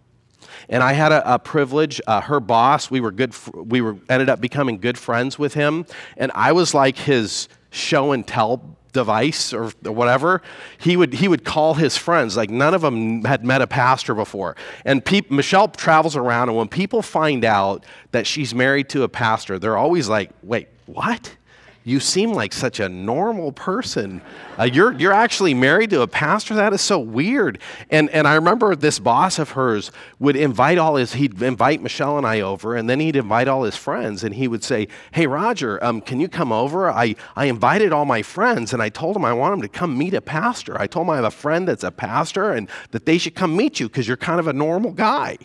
And 0.68 0.82
I 0.82 0.92
had 0.92 1.12
a, 1.12 1.34
a 1.34 1.38
privilege. 1.38 2.00
Uh, 2.06 2.20
her 2.20 2.40
boss, 2.40 2.90
we 2.90 3.00
were 3.00 3.10
good. 3.10 3.34
We 3.54 3.80
were 3.80 3.96
ended 4.08 4.28
up 4.28 4.40
becoming 4.40 4.78
good 4.78 4.98
friends 4.98 5.38
with 5.38 5.54
him, 5.54 5.86
and 6.16 6.30
I 6.34 6.52
was 6.52 6.74
like 6.74 6.96
his 6.96 7.48
show 7.70 8.12
and 8.12 8.26
tell 8.26 8.76
device 8.92 9.52
or 9.52 9.68
whatever, 9.82 10.42
he 10.78 10.96
would, 10.96 11.14
he 11.14 11.28
would 11.28 11.44
call 11.44 11.74
his 11.74 11.96
friends. 11.96 12.36
Like 12.36 12.50
none 12.50 12.74
of 12.74 12.82
them 12.82 13.24
had 13.24 13.44
met 13.44 13.62
a 13.62 13.66
pastor 13.66 14.14
before. 14.14 14.56
And 14.84 15.04
pe- 15.04 15.22
Michelle 15.30 15.68
travels 15.68 16.16
around, 16.16 16.48
and 16.48 16.58
when 16.58 16.68
people 16.68 17.02
find 17.02 17.44
out 17.44 17.84
that 18.10 18.26
she's 18.26 18.54
married 18.54 18.88
to 18.90 19.02
a 19.02 19.08
pastor, 19.08 19.58
they're 19.58 19.76
always 19.76 20.08
like, 20.08 20.30
wait, 20.42 20.68
what? 20.86 21.36
You 21.82 21.98
seem 21.98 22.32
like 22.32 22.52
such 22.52 22.78
a 22.78 22.88
normal 22.88 23.52
person. 23.52 24.20
Uh, 24.58 24.64
you're, 24.64 24.92
you're 24.92 25.14
actually 25.14 25.54
married 25.54 25.90
to 25.90 26.02
a 26.02 26.06
pastor? 26.06 26.54
That 26.54 26.74
is 26.74 26.82
so 26.82 26.98
weird. 26.98 27.58
And, 27.88 28.10
and 28.10 28.28
I 28.28 28.34
remember 28.34 28.76
this 28.76 28.98
boss 28.98 29.38
of 29.38 29.50
hers 29.50 29.90
would 30.18 30.36
invite 30.36 30.76
all 30.76 30.96
his, 30.96 31.14
he'd 31.14 31.40
invite 31.42 31.80
Michelle 31.80 32.18
and 32.18 32.26
I 32.26 32.40
over, 32.40 32.76
and 32.76 32.88
then 32.88 33.00
he'd 33.00 33.16
invite 33.16 33.48
all 33.48 33.62
his 33.62 33.76
friends, 33.76 34.22
and 34.22 34.34
he 34.34 34.46
would 34.46 34.62
say, 34.62 34.88
Hey, 35.12 35.26
Roger, 35.26 35.82
um, 35.82 36.02
can 36.02 36.20
you 36.20 36.28
come 36.28 36.52
over? 36.52 36.90
I, 36.90 37.16
I 37.34 37.46
invited 37.46 37.92
all 37.92 38.04
my 38.04 38.20
friends, 38.20 38.74
and 38.74 38.82
I 38.82 38.90
told 38.90 39.16
them 39.16 39.24
I 39.24 39.32
want 39.32 39.54
them 39.54 39.62
to 39.62 39.68
come 39.68 39.96
meet 39.96 40.12
a 40.12 40.20
pastor. 40.20 40.78
I 40.78 40.86
told 40.86 41.06
them 41.06 41.10
I 41.10 41.16
have 41.16 41.24
a 41.24 41.30
friend 41.30 41.66
that's 41.66 41.84
a 41.84 41.90
pastor, 41.90 42.52
and 42.52 42.68
that 42.90 43.06
they 43.06 43.16
should 43.16 43.34
come 43.34 43.56
meet 43.56 43.80
you 43.80 43.88
because 43.88 44.06
you're 44.06 44.18
kind 44.18 44.38
of 44.38 44.48
a 44.48 44.52
normal 44.52 44.92
guy. 44.92 45.38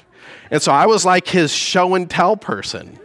And 0.51 0.61
so 0.61 0.73
I 0.73 0.85
was 0.85 1.05
like 1.05 1.27
his 1.27 1.51
show 1.53 1.95
and 1.95 2.09
tell 2.09 2.35
person. 2.35 2.99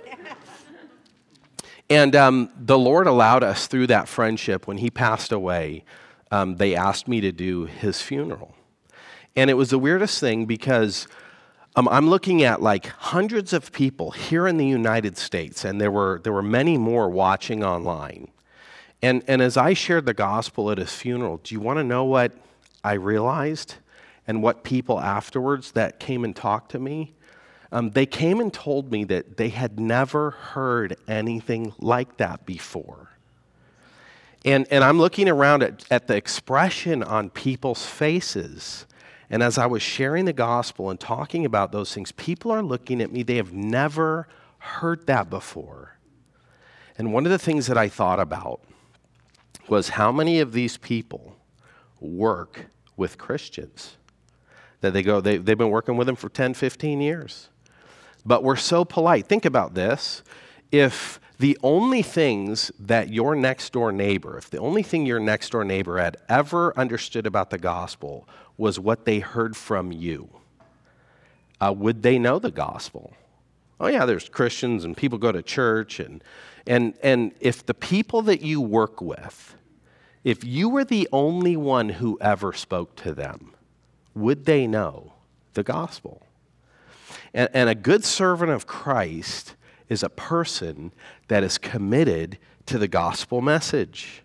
And 1.90 2.14
um, 2.14 2.50
the 2.56 2.78
Lord 2.78 3.08
allowed 3.08 3.42
us 3.42 3.66
through 3.66 3.88
that 3.88 4.08
friendship, 4.08 4.68
when 4.68 4.78
he 4.78 4.90
passed 4.90 5.32
away, 5.32 5.84
um, 6.30 6.56
they 6.56 6.76
asked 6.76 7.08
me 7.08 7.20
to 7.20 7.32
do 7.32 7.66
his 7.66 8.00
funeral. 8.00 8.54
And 9.34 9.50
it 9.50 9.54
was 9.54 9.70
the 9.70 9.78
weirdest 9.78 10.20
thing 10.20 10.46
because 10.46 11.08
um, 11.74 11.88
I'm 11.88 12.08
looking 12.08 12.44
at 12.44 12.62
like 12.62 12.86
hundreds 12.86 13.52
of 13.52 13.72
people 13.72 14.12
here 14.12 14.46
in 14.46 14.56
the 14.56 14.66
United 14.66 15.18
States, 15.18 15.64
and 15.64 15.80
there 15.80 15.90
were, 15.90 16.20
there 16.22 16.32
were 16.32 16.42
many 16.42 16.78
more 16.78 17.08
watching 17.08 17.64
online. 17.64 18.28
And, 19.02 19.24
and 19.26 19.42
as 19.42 19.56
I 19.56 19.74
shared 19.74 20.06
the 20.06 20.14
gospel 20.14 20.70
at 20.70 20.78
his 20.78 20.92
funeral, 20.92 21.38
do 21.42 21.54
you 21.54 21.60
want 21.60 21.78
to 21.78 21.84
know 21.84 22.04
what 22.04 22.32
I 22.84 22.92
realized 22.92 23.76
and 24.28 24.44
what 24.44 24.62
people 24.62 25.00
afterwards 25.00 25.72
that 25.72 25.98
came 25.98 26.22
and 26.22 26.36
talked 26.36 26.70
to 26.72 26.78
me? 26.78 27.14
Um, 27.72 27.90
they 27.90 28.06
came 28.06 28.40
and 28.40 28.52
told 28.52 28.90
me 28.90 29.04
that 29.04 29.36
they 29.36 29.48
had 29.50 29.78
never 29.78 30.30
heard 30.32 30.96
anything 31.06 31.72
like 31.78 32.16
that 32.16 32.44
before. 32.44 33.10
And, 34.44 34.66
and 34.70 34.82
I'm 34.82 34.98
looking 34.98 35.28
around 35.28 35.62
at, 35.62 35.84
at 35.90 36.06
the 36.06 36.16
expression 36.16 37.02
on 37.02 37.30
people's 37.30 37.86
faces. 37.86 38.86
And 39.28 39.42
as 39.42 39.58
I 39.58 39.66
was 39.66 39.82
sharing 39.82 40.24
the 40.24 40.32
gospel 40.32 40.90
and 40.90 40.98
talking 40.98 41.44
about 41.44 41.70
those 41.70 41.94
things, 41.94 42.10
people 42.12 42.50
are 42.50 42.62
looking 42.62 43.00
at 43.00 43.12
me. 43.12 43.22
They 43.22 43.36
have 43.36 43.52
never 43.52 44.26
heard 44.58 45.06
that 45.06 45.30
before. 45.30 45.96
And 46.98 47.12
one 47.12 47.24
of 47.24 47.30
the 47.30 47.38
things 47.38 47.66
that 47.68 47.78
I 47.78 47.88
thought 47.88 48.18
about 48.18 48.62
was 49.68 49.90
how 49.90 50.10
many 50.10 50.40
of 50.40 50.52
these 50.52 50.76
people 50.76 51.36
work 52.00 52.66
with 52.96 53.16
Christians? 53.16 53.96
That 54.80 54.92
they 54.92 55.02
go, 55.02 55.20
they, 55.20 55.36
they've 55.36 55.56
been 55.56 55.70
working 55.70 55.96
with 55.96 56.06
them 56.06 56.16
for 56.16 56.28
10, 56.28 56.54
15 56.54 57.00
years 57.00 57.50
but 58.24 58.42
we're 58.42 58.56
so 58.56 58.84
polite. 58.84 59.26
Think 59.26 59.44
about 59.44 59.74
this. 59.74 60.22
If 60.70 61.20
the 61.38 61.58
only 61.62 62.02
things 62.02 62.70
that 62.78 63.08
your 63.08 63.34
next 63.34 63.72
door 63.72 63.92
neighbor, 63.92 64.36
if 64.36 64.50
the 64.50 64.58
only 64.58 64.82
thing 64.82 65.06
your 65.06 65.18
next 65.18 65.50
door 65.50 65.64
neighbor 65.64 65.98
had 65.98 66.18
ever 66.28 66.76
understood 66.78 67.26
about 67.26 67.50
the 67.50 67.58
gospel 67.58 68.28
was 68.58 68.78
what 68.78 69.06
they 69.06 69.20
heard 69.20 69.56
from 69.56 69.90
you, 69.90 70.28
uh, 71.60 71.72
would 71.76 72.02
they 72.02 72.18
know 72.18 72.38
the 72.38 72.50
gospel? 72.50 73.14
Oh, 73.80 73.86
yeah, 73.86 74.04
there's 74.04 74.28
Christians 74.28 74.84
and 74.84 74.94
people 74.96 75.18
go 75.18 75.32
to 75.32 75.42
church. 75.42 75.98
And, 75.98 76.22
and, 76.66 76.94
and 77.02 77.32
if 77.40 77.64
the 77.64 77.74
people 77.74 78.20
that 78.22 78.42
you 78.42 78.60
work 78.60 79.00
with, 79.00 79.56
if 80.22 80.44
you 80.44 80.68
were 80.68 80.84
the 80.84 81.08
only 81.10 81.56
one 81.56 81.88
who 81.88 82.18
ever 82.20 82.52
spoke 82.52 82.96
to 82.96 83.14
them, 83.14 83.54
would 84.14 84.44
they 84.44 84.66
know 84.66 85.14
the 85.54 85.62
gospel? 85.62 86.26
And, 87.34 87.48
and 87.52 87.68
a 87.68 87.74
good 87.74 88.04
servant 88.04 88.50
of 88.50 88.66
Christ 88.66 89.54
is 89.88 90.02
a 90.02 90.08
person 90.08 90.92
that 91.28 91.42
is 91.42 91.58
committed 91.58 92.38
to 92.66 92.78
the 92.78 92.88
gospel 92.88 93.40
message. 93.40 94.22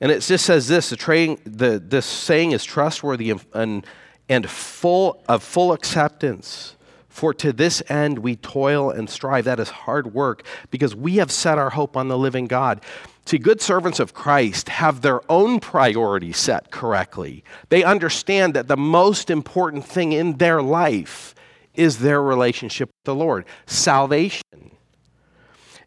And 0.00 0.12
it 0.12 0.20
just 0.20 0.44
says 0.44 0.68
this 0.68 0.90
the, 0.90 1.40
the 1.44 1.82
this 1.84 2.06
saying 2.06 2.52
is 2.52 2.64
trustworthy 2.64 3.32
and, 3.54 3.86
and 4.28 4.50
full 4.50 5.22
of 5.28 5.42
full 5.42 5.72
acceptance 5.72 6.76
For 7.08 7.32
to 7.34 7.52
this 7.52 7.80
end 7.88 8.18
we 8.18 8.34
toil 8.34 8.90
and 8.90 9.08
strive. 9.08 9.44
That 9.44 9.60
is 9.60 9.70
hard 9.70 10.12
work 10.12 10.42
because 10.70 10.96
we 10.96 11.16
have 11.16 11.30
set 11.30 11.58
our 11.58 11.70
hope 11.70 11.96
on 11.96 12.08
the 12.08 12.18
living 12.18 12.46
God. 12.48 12.80
See, 13.24 13.38
good 13.38 13.62
servants 13.62 14.00
of 14.00 14.12
Christ 14.12 14.68
have 14.68 15.00
their 15.00 15.20
own 15.30 15.60
priorities 15.60 16.36
set 16.36 16.70
correctly. 16.70 17.44
They 17.68 17.84
understand 17.84 18.52
that 18.54 18.68
the 18.68 18.76
most 18.76 19.30
important 19.30 19.86
thing 19.86 20.12
in 20.12 20.38
their 20.38 20.60
life 20.60 21.34
is 21.74 21.98
their 21.98 22.22
relationship 22.22 22.88
with 22.88 23.04
the 23.04 23.14
Lord, 23.14 23.44
salvation. 23.66 24.42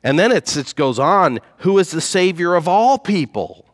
And 0.03 0.17
then 0.17 0.31
it 0.31 0.73
goes 0.75 0.99
on 0.99 1.39
who 1.57 1.79
is 1.79 1.91
the 1.91 2.01
Savior 2.01 2.55
of 2.55 2.67
all 2.67 2.97
people? 2.97 3.67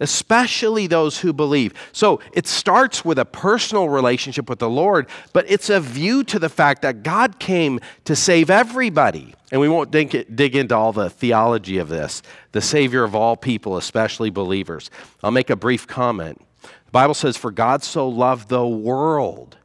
especially 0.00 0.86
those 0.86 1.20
who 1.20 1.32
believe. 1.32 1.72
So 1.92 2.20
it 2.32 2.46
starts 2.46 3.04
with 3.04 3.18
a 3.18 3.24
personal 3.24 3.88
relationship 3.88 4.48
with 4.48 4.58
the 4.58 4.68
Lord, 4.68 5.08
but 5.32 5.46
it's 5.48 5.70
a 5.70 5.80
view 5.80 6.24
to 6.24 6.38
the 6.38 6.48
fact 6.48 6.82
that 6.82 7.02
God 7.02 7.38
came 7.38 7.80
to 8.04 8.14
save 8.14 8.50
everybody. 8.50 9.34
And 9.50 9.60
we 9.60 9.68
won't 9.68 9.90
dig, 9.90 10.34
dig, 10.34 10.56
into 10.56 10.76
all 10.76 10.92
the 10.92 11.08
theology 11.08 11.78
of 11.78 11.88
this, 11.88 12.20
the 12.52 12.60
Savior 12.60 13.04
of 13.04 13.14
all 13.14 13.36
people, 13.36 13.76
especially 13.76 14.30
believers. 14.30 14.90
I'll 15.22 15.30
make 15.30 15.50
a 15.50 15.56
brief 15.56 15.86
comment. 15.86 16.44
The 16.62 16.92
Bible 16.92 17.14
says, 17.14 17.36
For 17.36 17.50
God 17.50 17.82
so 17.82 18.08
loved 18.08 18.48
the 18.48 18.66
world 18.66 19.56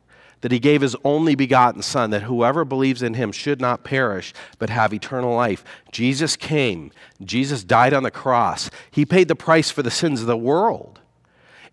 that 0.41 0.51
he 0.51 0.59
gave 0.59 0.81
his 0.81 0.95
only 1.03 1.35
begotten 1.35 1.81
Son, 1.81 2.09
that 2.09 2.23
whoever 2.23 2.65
believes 2.65 3.01
in 3.01 3.13
him 3.13 3.31
should 3.31 3.61
not 3.61 3.83
perish, 3.83 4.33
but 4.59 4.69
have 4.69 4.93
eternal 4.93 5.35
life. 5.35 5.63
Jesus 5.91 6.35
came, 6.35 6.91
Jesus 7.23 7.63
died 7.63 7.93
on 7.93 8.03
the 8.03 8.11
cross, 8.11 8.69
he 8.89 9.05
paid 9.05 9.27
the 9.27 9.35
price 9.35 9.71
for 9.71 9.83
the 9.83 9.91
sins 9.91 10.21
of 10.21 10.27
the 10.27 10.37
world. 10.37 10.99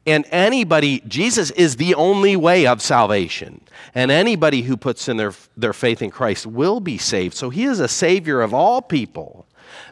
And 0.07 0.25
anybody, 0.31 1.03
Jesus 1.07 1.51
is 1.51 1.77
the 1.77 1.95
only 1.95 2.35
way 2.35 2.67
of 2.67 2.81
salvation. 2.81 3.61
And 3.95 4.11
anybody 4.11 4.63
who 4.63 4.75
puts 4.77 5.07
in 5.07 5.19
their, 5.19 5.35
their 5.55 5.75
faith 5.75 6.01
in 6.01 6.11
Christ 6.11 6.47
will 6.47 6.81
be 6.81 6.97
saved. 6.97 7.35
So 7.35 7.51
he 7.51 7.65
is 7.65 7.79
a 7.79 7.89
savior 7.89 8.41
of 8.41 8.55
all 8.55 8.81
people, 8.81 9.47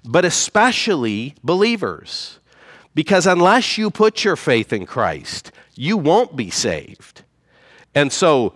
but 0.06 0.24
especially 0.24 1.34
believers. 1.44 2.38
Because 2.94 3.26
unless 3.26 3.76
you 3.76 3.90
put 3.90 4.24
your 4.24 4.36
faith 4.36 4.72
in 4.72 4.86
Christ, 4.86 5.52
you 5.74 5.98
won't 5.98 6.34
be 6.34 6.48
saved. 6.48 7.22
And 7.94 8.10
so 8.10 8.54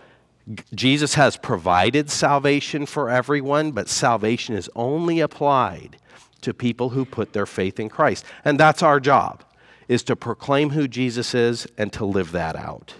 Jesus 0.73 1.13
has 1.15 1.37
provided 1.37 2.09
salvation 2.09 2.85
for 2.85 3.09
everyone, 3.09 3.71
but 3.71 3.87
salvation 3.87 4.55
is 4.55 4.69
only 4.75 5.19
applied 5.19 5.97
to 6.41 6.53
people 6.53 6.89
who 6.89 7.05
put 7.05 7.33
their 7.33 7.45
faith 7.45 7.79
in 7.79 7.89
Christ. 7.89 8.25
And 8.43 8.59
that's 8.59 8.81
our 8.81 8.99
job, 8.99 9.43
is 9.87 10.03
to 10.03 10.15
proclaim 10.15 10.71
who 10.71 10.87
Jesus 10.87 11.35
is 11.35 11.67
and 11.77 11.93
to 11.93 12.05
live 12.05 12.31
that 12.31 12.55
out. 12.55 12.95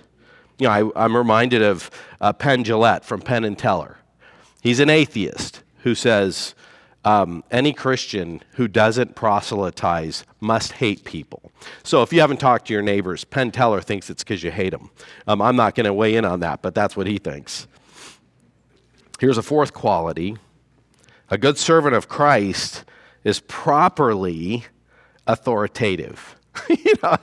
You 0.59 0.67
know, 0.67 0.91
I, 0.95 1.05
am 1.05 1.17
reminded 1.17 1.63
of 1.63 1.89
uh, 2.19 2.33
Penn 2.33 2.63
Jillette 2.63 3.03
from 3.03 3.21
Penn 3.21 3.43
and 3.43 3.57
Teller. 3.57 3.97
He's 4.61 4.79
an 4.79 4.91
atheist 4.91 5.63
who 5.79 5.95
says, 5.95 6.53
um, 7.03 7.43
any 7.49 7.73
Christian 7.73 8.43
who 8.51 8.67
doesn't 8.67 9.15
proselytize 9.15 10.23
must 10.39 10.73
hate 10.73 11.03
people. 11.03 11.40
So 11.83 12.01
if 12.01 12.11
you 12.13 12.21
haven't 12.21 12.37
talked 12.37 12.67
to 12.67 12.73
your 12.73 12.81
neighbors, 12.81 13.23
Penn 13.23 13.51
Teller 13.51 13.81
thinks 13.81 14.09
it's 14.09 14.23
because 14.23 14.43
you 14.43 14.51
hate 14.51 14.71
them. 14.71 14.89
Um, 15.27 15.41
I'm 15.41 15.55
not 15.55 15.75
going 15.75 15.85
to 15.85 15.93
weigh 15.93 16.15
in 16.15 16.25
on 16.25 16.39
that, 16.41 16.61
but 16.61 16.75
that's 16.75 16.95
what 16.95 17.07
he 17.07 17.17
thinks. 17.17 17.67
Here's 19.19 19.37
a 19.37 19.43
fourth 19.43 19.73
quality 19.73 20.37
a 21.29 21.37
good 21.37 21.57
servant 21.57 21.95
of 21.95 22.09
Christ 22.09 22.83
is 23.23 23.39
properly 23.41 24.65
authoritative. 25.27 26.35
you 26.69 26.93
know, 27.01 27.15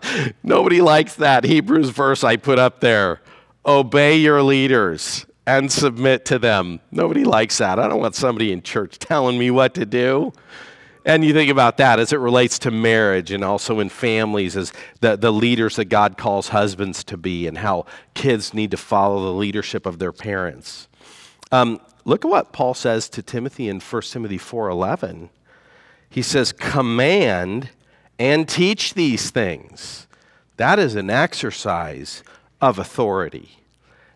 nobody 0.43 0.81
likes 0.81 1.15
that 1.17 1.45
Hebrews 1.45 1.91
verse 1.91 2.25
I 2.25 2.37
put 2.37 2.59
up 2.59 2.81
there. 2.81 3.21
Obey 3.67 4.17
your 4.17 4.43
leaders 4.43 5.27
and 5.47 5.71
submit 5.71 6.25
to 6.27 6.39
them. 6.39 6.81
Nobody 6.91 7.25
likes 7.25 7.59
that. 7.59 7.79
I 7.79 7.89
don't 7.89 8.01
want 8.01 8.15
somebody 8.15 8.53
in 8.53 8.63
church 8.63 8.99
telling 8.99 9.39
me 9.39 9.51
what 9.51 9.75
to 9.75 9.85
do. 9.85 10.33
And 11.09 11.25
you 11.25 11.33
think 11.33 11.51
about 11.51 11.79
that 11.79 11.99
as 11.99 12.13
it 12.13 12.19
relates 12.19 12.59
to 12.59 12.71
marriage 12.71 13.31
and 13.31 13.43
also 13.43 13.81
in 13.81 13.89
families 13.89 14.59
as 14.59 14.75
the, 15.01 15.17
the 15.17 15.33
leaders 15.33 15.77
that 15.77 15.87
God 15.87 16.19
calls 16.19 16.49
husbands 16.49 17.03
to 17.05 17.17
be 17.17 17.47
and 17.47 17.57
how 17.57 17.87
kids 18.13 18.53
need 18.53 18.71
to 18.73 18.77
follow 18.77 19.25
the 19.25 19.33
leadership 19.33 19.87
of 19.87 19.99
their 19.99 20.13
parents. 20.13 20.87
Um, 21.51 21.81
look 22.05 22.27
at 22.27 22.31
what 22.31 22.53
Paul 22.53 22.75
says 22.75 23.09
to 23.09 23.23
Timothy 23.23 23.71
in 23.71 23.81
1 23.81 24.03
Timothy 24.03 24.37
4.11. 24.37 25.31
He 26.11 26.21
says, 26.21 26.53
command 26.53 27.71
and 28.19 28.47
teach 28.47 28.93
these 28.93 29.31
things. 29.31 30.07
That 30.59 30.79
is 30.79 30.95
an 30.95 31.09
exercise 31.09 32.23
of 32.61 32.79
authority. 32.79 33.59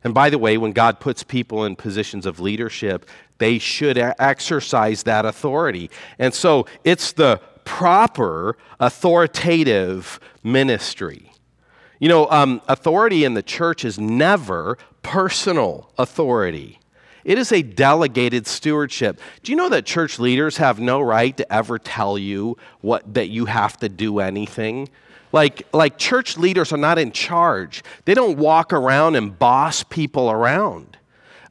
And 0.05 0.13
by 0.13 0.29
the 0.29 0.39
way, 0.39 0.59
when 0.59 0.73
God 0.73 1.01
puts 1.01 1.23
people 1.23 1.65
in 1.65 1.75
positions 1.75 2.27
of 2.27 2.39
leadership, 2.39 3.09
they 3.43 3.59
should 3.59 3.99
exercise 3.99 5.03
that 5.03 5.25
authority. 5.27 5.91
And 6.19 6.33
so 6.33 6.67
it's 6.85 7.13
the 7.13 7.41
proper 7.65 8.57
authoritative 8.79 10.21
ministry. 10.45 11.33
You 11.99 12.09
know, 12.09 12.31
um, 12.31 12.63
authority 12.69 13.25
in 13.25 13.35
the 13.35 13.43
church 13.43 13.85
is 13.85 13.99
never 13.99 14.79
personal 15.03 15.91
authority. 15.99 16.79
It 17.25 17.39
is 17.39 17.53
a 17.53 17.63
delegated 17.63 18.47
stewardship. 18.47 19.21
Do 19.43 19.53
you 19.53 19.57
know 19.57 19.69
that 19.69 19.87
church 19.87 20.19
leaders 20.19 20.57
have 20.57 20.81
no 20.81 21.01
right 21.01 21.37
to 21.37 21.53
ever 21.53 21.79
tell 21.79 22.19
you 22.19 22.57
what 22.81 23.15
that 23.15 23.29
you 23.29 23.47
have 23.47 23.77
to 23.79 23.89
do 23.89 24.21
anything? 24.21 24.89
Like, 25.33 25.67
like 25.73 25.99
church 25.99 26.37
leaders 26.37 26.73
are 26.73 26.77
not 26.79 26.99
in 26.99 27.11
charge. 27.13 27.83
They 28.05 28.15
don't 28.15 28.39
walk 28.39 28.73
around 28.73 29.17
and 29.17 29.37
boss 29.39 29.83
people 29.83 30.31
around. 30.31 30.99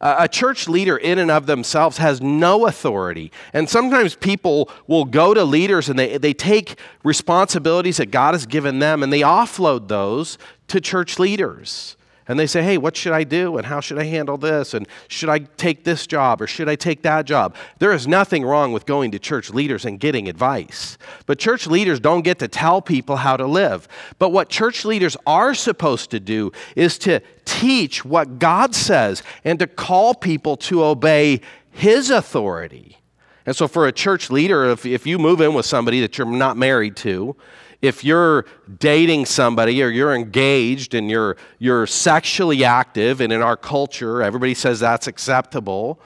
A 0.01 0.27
church 0.27 0.67
leader, 0.67 0.97
in 0.97 1.19
and 1.19 1.29
of 1.29 1.45
themselves, 1.45 1.97
has 1.97 2.21
no 2.21 2.65
authority. 2.65 3.31
And 3.53 3.69
sometimes 3.69 4.15
people 4.15 4.67
will 4.87 5.05
go 5.05 5.35
to 5.35 5.43
leaders 5.43 5.89
and 5.89 5.99
they, 5.99 6.17
they 6.17 6.33
take 6.33 6.79
responsibilities 7.03 7.97
that 7.97 8.09
God 8.09 8.33
has 8.33 8.47
given 8.47 8.79
them 8.79 9.03
and 9.03 9.13
they 9.13 9.21
offload 9.21 9.89
those 9.89 10.39
to 10.69 10.81
church 10.81 11.19
leaders 11.19 11.95
and 12.27 12.39
they 12.39 12.47
say, 12.47 12.61
hey, 12.63 12.77
what 12.77 12.95
should 12.95 13.13
I 13.13 13.23
do? 13.23 13.57
And 13.57 13.65
how 13.65 13.79
should 13.79 13.97
I 13.97 14.03
handle 14.03 14.37
this? 14.37 14.73
And 14.73 14.87
should 15.07 15.29
I 15.29 15.39
take 15.39 15.83
this 15.83 16.05
job 16.05 16.41
or 16.41 16.47
should 16.47 16.69
I 16.69 16.75
take 16.75 17.01
that 17.01 17.25
job? 17.25 17.55
There 17.79 17.91
is 17.91 18.07
nothing 18.07 18.45
wrong 18.45 18.73
with 18.73 18.85
going 18.85 19.11
to 19.11 19.19
church 19.19 19.49
leaders 19.49 19.85
and 19.85 19.99
getting 19.99 20.29
advice. 20.29 20.97
But 21.25 21.39
church 21.39 21.65
leaders 21.65 21.99
don't 21.99 22.21
get 22.21 22.39
to 22.39 22.47
tell 22.47 22.81
people 22.81 23.17
how 23.17 23.37
to 23.37 23.47
live. 23.47 23.87
But 24.19 24.29
what 24.29 24.49
church 24.49 24.85
leaders 24.85 25.17
are 25.25 25.55
supposed 25.55 26.11
to 26.11 26.19
do 26.19 26.51
is 26.75 26.97
to 26.99 27.21
teach 27.45 28.05
what 28.05 28.39
God 28.39 28.75
says 28.75 29.23
and 29.43 29.57
to 29.59 29.67
call 29.67 30.13
people 30.13 30.57
to 30.57 30.83
obey 30.83 31.41
His 31.71 32.11
authority. 32.11 32.99
And 33.45 33.55
so, 33.55 33.67
for 33.67 33.87
a 33.87 33.91
church 33.91 34.29
leader, 34.29 34.69
if, 34.69 34.85
if 34.85 35.07
you 35.07 35.17
move 35.17 35.41
in 35.41 35.55
with 35.55 35.65
somebody 35.65 36.01
that 36.01 36.17
you're 36.17 36.27
not 36.27 36.57
married 36.57 36.95
to, 36.97 37.35
if 37.81 38.03
you're 38.03 38.45
dating 38.79 39.25
somebody 39.25 39.81
or 39.81 39.89
you're 39.89 40.13
engaged 40.13 40.93
and 40.93 41.09
you're, 41.09 41.37
you're 41.59 41.87
sexually 41.87 42.63
active, 42.63 43.21
and 43.21 43.33
in 43.33 43.41
our 43.41 43.57
culture, 43.57 44.21
everybody 44.21 44.53
says 44.53 44.79
that's 44.79 45.07
acceptable, 45.07 45.99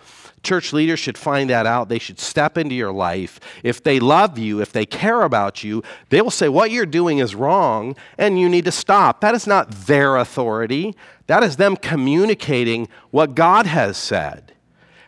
church 0.46 0.72
leaders 0.72 1.00
should 1.00 1.18
find 1.18 1.50
that 1.50 1.66
out. 1.66 1.90
They 1.90 2.00
should 2.00 2.20
step 2.20 2.58
into 2.58 2.76
your 2.76 2.92
life. 2.92 3.40
If 3.64 3.84
they 3.84 4.00
love 4.00 4.38
you, 4.38 4.62
if 4.62 4.72
they 4.72 4.86
care 4.86 5.24
about 5.24 5.64
you, 5.64 5.84
they 6.10 6.22
will 6.22 6.32
say, 6.32 6.48
What 6.48 6.72
you're 6.72 6.86
doing 6.86 7.18
is 7.18 7.36
wrong 7.36 7.96
and 8.18 8.40
you 8.40 8.48
need 8.48 8.66
to 8.66 8.72
stop. 8.72 9.20
That 9.22 9.36
is 9.36 9.48
not 9.48 9.72
their 9.72 10.16
authority, 10.16 10.96
that 11.28 11.44
is 11.44 11.58
them 11.58 11.76
communicating 11.76 12.88
what 13.12 13.36
God 13.36 13.66
has 13.66 13.98
said. 13.98 14.54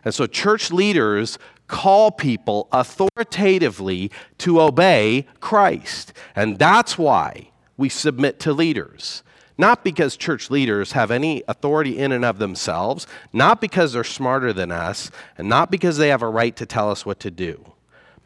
And 0.04 0.14
so, 0.14 0.26
church 0.26 0.72
leaders 0.72 1.38
call 1.68 2.12
people 2.12 2.68
authoritatively 2.72 4.12
to 4.40 4.62
obey 4.62 5.28
Christ. 5.40 6.14
And 6.36 6.58
that's 6.58 6.98
why 6.98 7.50
we 7.76 7.90
submit 7.90 8.40
to 8.42 8.54
leaders. 8.54 9.24
Not 9.58 9.84
because 9.84 10.16
church 10.16 10.52
leaders 10.52 10.92
have 10.92 11.10
any 11.10 11.44
authority 11.48 11.98
in 11.98 12.12
and 12.12 12.24
of 12.24 12.38
themselves, 12.38 13.08
not 13.34 13.60
because 13.60 13.94
they're 13.94 14.04
smarter 14.04 14.54
than 14.54 14.72
us, 14.72 15.10
and 15.38 15.50
not 15.50 15.72
because 15.72 15.98
they 15.98 16.10
have 16.10 16.22
a 16.22 16.30
right 16.30 16.56
to 16.56 16.66
tell 16.66 16.92
us 16.92 17.06
what 17.06 17.20
to 17.22 17.32
do, 17.32 17.74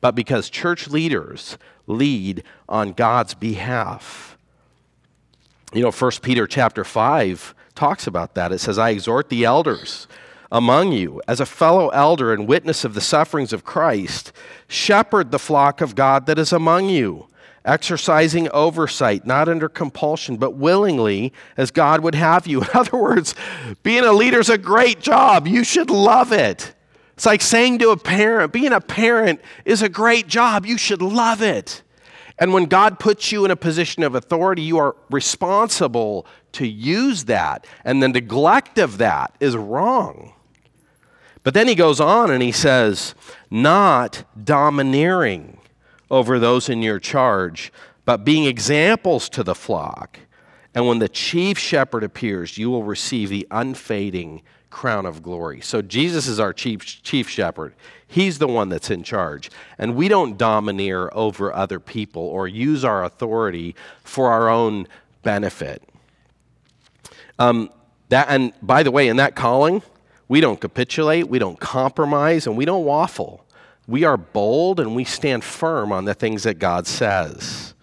but 0.02 0.14
because 0.14 0.50
church 0.50 0.90
leaders 0.90 1.58
lead 1.88 2.44
on 2.68 2.92
God's 2.92 3.34
behalf. 3.34 4.38
You 5.74 5.84
know, 5.84 5.92
1 5.92 6.12
Peter 6.22 6.48
chapter 6.48 6.84
5 6.84 7.56
talks 7.76 8.08
about 8.08 8.36
that. 8.36 8.52
It 8.52 8.60
says, 8.60 8.78
I 8.78 8.90
exhort 8.90 9.30
the 9.30 9.46
elders 9.46 10.08
among 10.52 10.92
you, 10.92 11.22
as 11.28 11.40
a 11.40 11.46
fellow 11.46 11.90
elder 11.90 12.34
and 12.34 12.48
witness 12.48 12.84
of 12.84 12.94
the 12.94 13.02
sufferings 13.02 13.54
of 13.54 13.64
Christ, 13.64 14.34
shepherd 14.68 15.32
the 15.32 15.40
flock 15.40 15.80
of 15.80 15.96
God 15.96 16.26
that 16.26 16.38
is 16.38 16.52
among 16.52 16.90
you, 16.90 17.28
exercising 17.64 18.50
oversight, 18.52 19.26
not 19.26 19.48
under 19.48 19.70
compulsion, 19.70 20.36
but 20.36 20.56
willingly, 20.56 21.32
as 21.56 21.72
God 21.72 22.02
would 22.02 22.16
have 22.16 22.48
you. 22.48 22.62
In 22.62 22.68
other 22.74 22.98
words, 22.98 23.34
being 23.82 24.04
a 24.04 24.12
leader 24.12 24.40
is 24.40 24.50
a 24.50 24.58
great 24.58 25.00
job. 25.00 25.48
You 25.48 25.64
should 25.64 25.90
love 25.90 26.34
it. 26.34 26.74
It's 27.14 27.26
like 27.26 27.42
saying 27.42 27.80
to 27.80 27.92
a 27.92 27.98
parent, 27.98 28.52
being 28.52 28.74
a 28.74 28.82
parent 28.82 29.42
is 29.64 29.82
a 29.82 29.90
great 29.90 30.28
job. 30.28 30.66
You 30.66 30.78
should 30.78 31.02
love 31.02 31.42
it. 31.42 31.84
And 32.40 32.54
when 32.54 32.66
God 32.66 33.00
puts 33.00 33.32
you 33.32 33.46
in 33.46 33.52
a 33.52 33.56
position 33.56 34.02
of 34.02 34.16
authority, 34.16 34.64
you 34.64 34.80
are 34.80 34.96
responsible 35.12 36.26
to 36.54 36.68
use 36.68 37.26
that. 37.26 37.68
And 37.86 38.02
the 38.02 38.08
neglect 38.08 38.80
of 38.80 38.98
that 38.98 39.36
is 39.40 39.56
wrong. 39.56 40.34
But 41.44 41.54
then 41.54 41.68
he 41.68 41.76
goes 41.76 42.00
on 42.00 42.30
and 42.30 42.44
he 42.44 42.52
says, 42.52 43.16
not 43.50 44.24
domineering 44.42 45.60
over 46.10 46.38
those 46.38 46.70
in 46.70 46.82
your 46.82 47.00
charge, 47.00 47.72
but 48.06 48.24
being 48.24 48.46
examples 48.46 49.30
to 49.30 49.44
the 49.44 49.56
flock. 49.56 50.20
And 50.74 50.88
when 50.88 51.00
the 51.00 51.10
chief 51.10 51.58
shepherd 51.58 52.04
appears, 52.04 52.58
you 52.58 52.70
will 52.70 52.84
receive 52.84 53.30
the 53.30 53.48
unfading 53.52 54.42
crown 54.70 55.06
of 55.06 55.22
glory. 55.22 55.62
So 55.62 55.82
Jesus 55.82 56.28
is 56.28 56.40
our 56.40 56.54
chief, 56.54 57.02
chief 57.04 57.28
shepherd. 57.28 57.74
He's 58.08 58.40
the 58.40 58.48
one 58.48 58.70
that's 58.70 58.90
in 58.90 59.04
charge. 59.04 59.50
And 59.78 59.96
we 59.96 60.08
don't 60.08 60.38
domineer 60.38 61.10
over 61.14 61.54
other 61.54 61.80
people 61.80 62.22
or 62.22 62.48
use 62.48 62.86
our 62.86 63.04
authority 63.04 63.76
for 64.04 64.32
our 64.32 64.50
own 64.50 64.88
benefit. 65.24 65.84
Um, 67.38 67.70
that, 68.10 68.28
and 68.30 68.54
by 68.62 68.84
the 68.84 68.92
way, 68.92 69.08
in 69.08 69.18
that 69.18 69.36
calling, 69.36 69.82
we 70.32 70.39
don't 70.39 70.62
capitulate, 70.62 71.28
we 71.28 71.39
don't 71.39 71.60
compromise, 71.60 72.48
and 72.48 72.56
we 72.56 72.63
don't 72.63 72.86
waffle. 72.86 73.44
We 73.86 74.06
are 74.06 74.15
bold 74.15 74.80
and 74.80 74.96
we 74.96 75.04
stand 75.04 75.44
firm 75.44 75.91
on 75.91 76.06
the 76.06 76.13
things 76.13 76.44
that 76.44 76.58
God 76.58 76.88
says. 76.88 77.74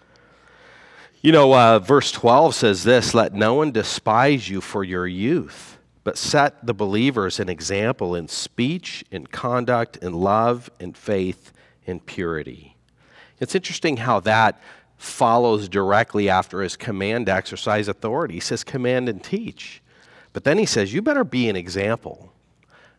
You 1.21 1.31
know, 1.31 1.53
uh, 1.53 1.77
verse 1.77 2.11
12 2.11 2.55
says 2.55 2.83
this 2.83 3.13
Let 3.13 3.35
no 3.35 3.53
one 3.53 3.69
despise 3.69 4.49
you 4.49 4.61
for 4.61 4.83
your 4.83 5.05
youth, 5.05 5.77
but 6.03 6.17
set 6.17 6.65
the 6.65 6.73
believers 6.73 7.39
an 7.39 7.49
example 7.49 8.15
in 8.15 8.27
speech, 8.27 9.05
in 9.11 9.27
conduct, 9.27 9.97
in 9.97 10.13
love, 10.13 10.71
in 10.79 10.93
faith, 10.93 11.53
in 11.85 11.99
purity. 11.99 12.75
It's 13.39 13.53
interesting 13.53 13.97
how 13.97 14.21
that 14.21 14.59
follows 14.97 15.69
directly 15.69 16.29
after 16.29 16.63
his 16.63 16.75
command 16.75 17.27
to 17.27 17.31
exercise 17.31 17.87
authority. 17.87 18.33
He 18.33 18.39
says, 18.39 18.63
Command 18.63 19.07
and 19.07 19.23
teach. 19.23 19.83
But 20.33 20.45
then 20.45 20.57
he 20.57 20.65
says, 20.65 20.91
You 20.91 21.03
better 21.03 21.23
be 21.23 21.47
an 21.47 21.55
example. 21.55 22.33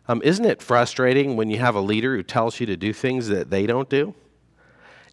Um, 0.08 0.20
isn't 0.22 0.44
it 0.44 0.62
frustrating 0.62 1.36
when 1.36 1.50
you 1.50 1.58
have 1.58 1.74
a 1.74 1.80
leader 1.80 2.16
who 2.16 2.22
tells 2.22 2.58
you 2.60 2.66
to 2.66 2.76
do 2.76 2.92
things 2.92 3.28
that 3.28 3.50
they 3.50 3.66
don't 3.66 3.88
do? 3.88 4.14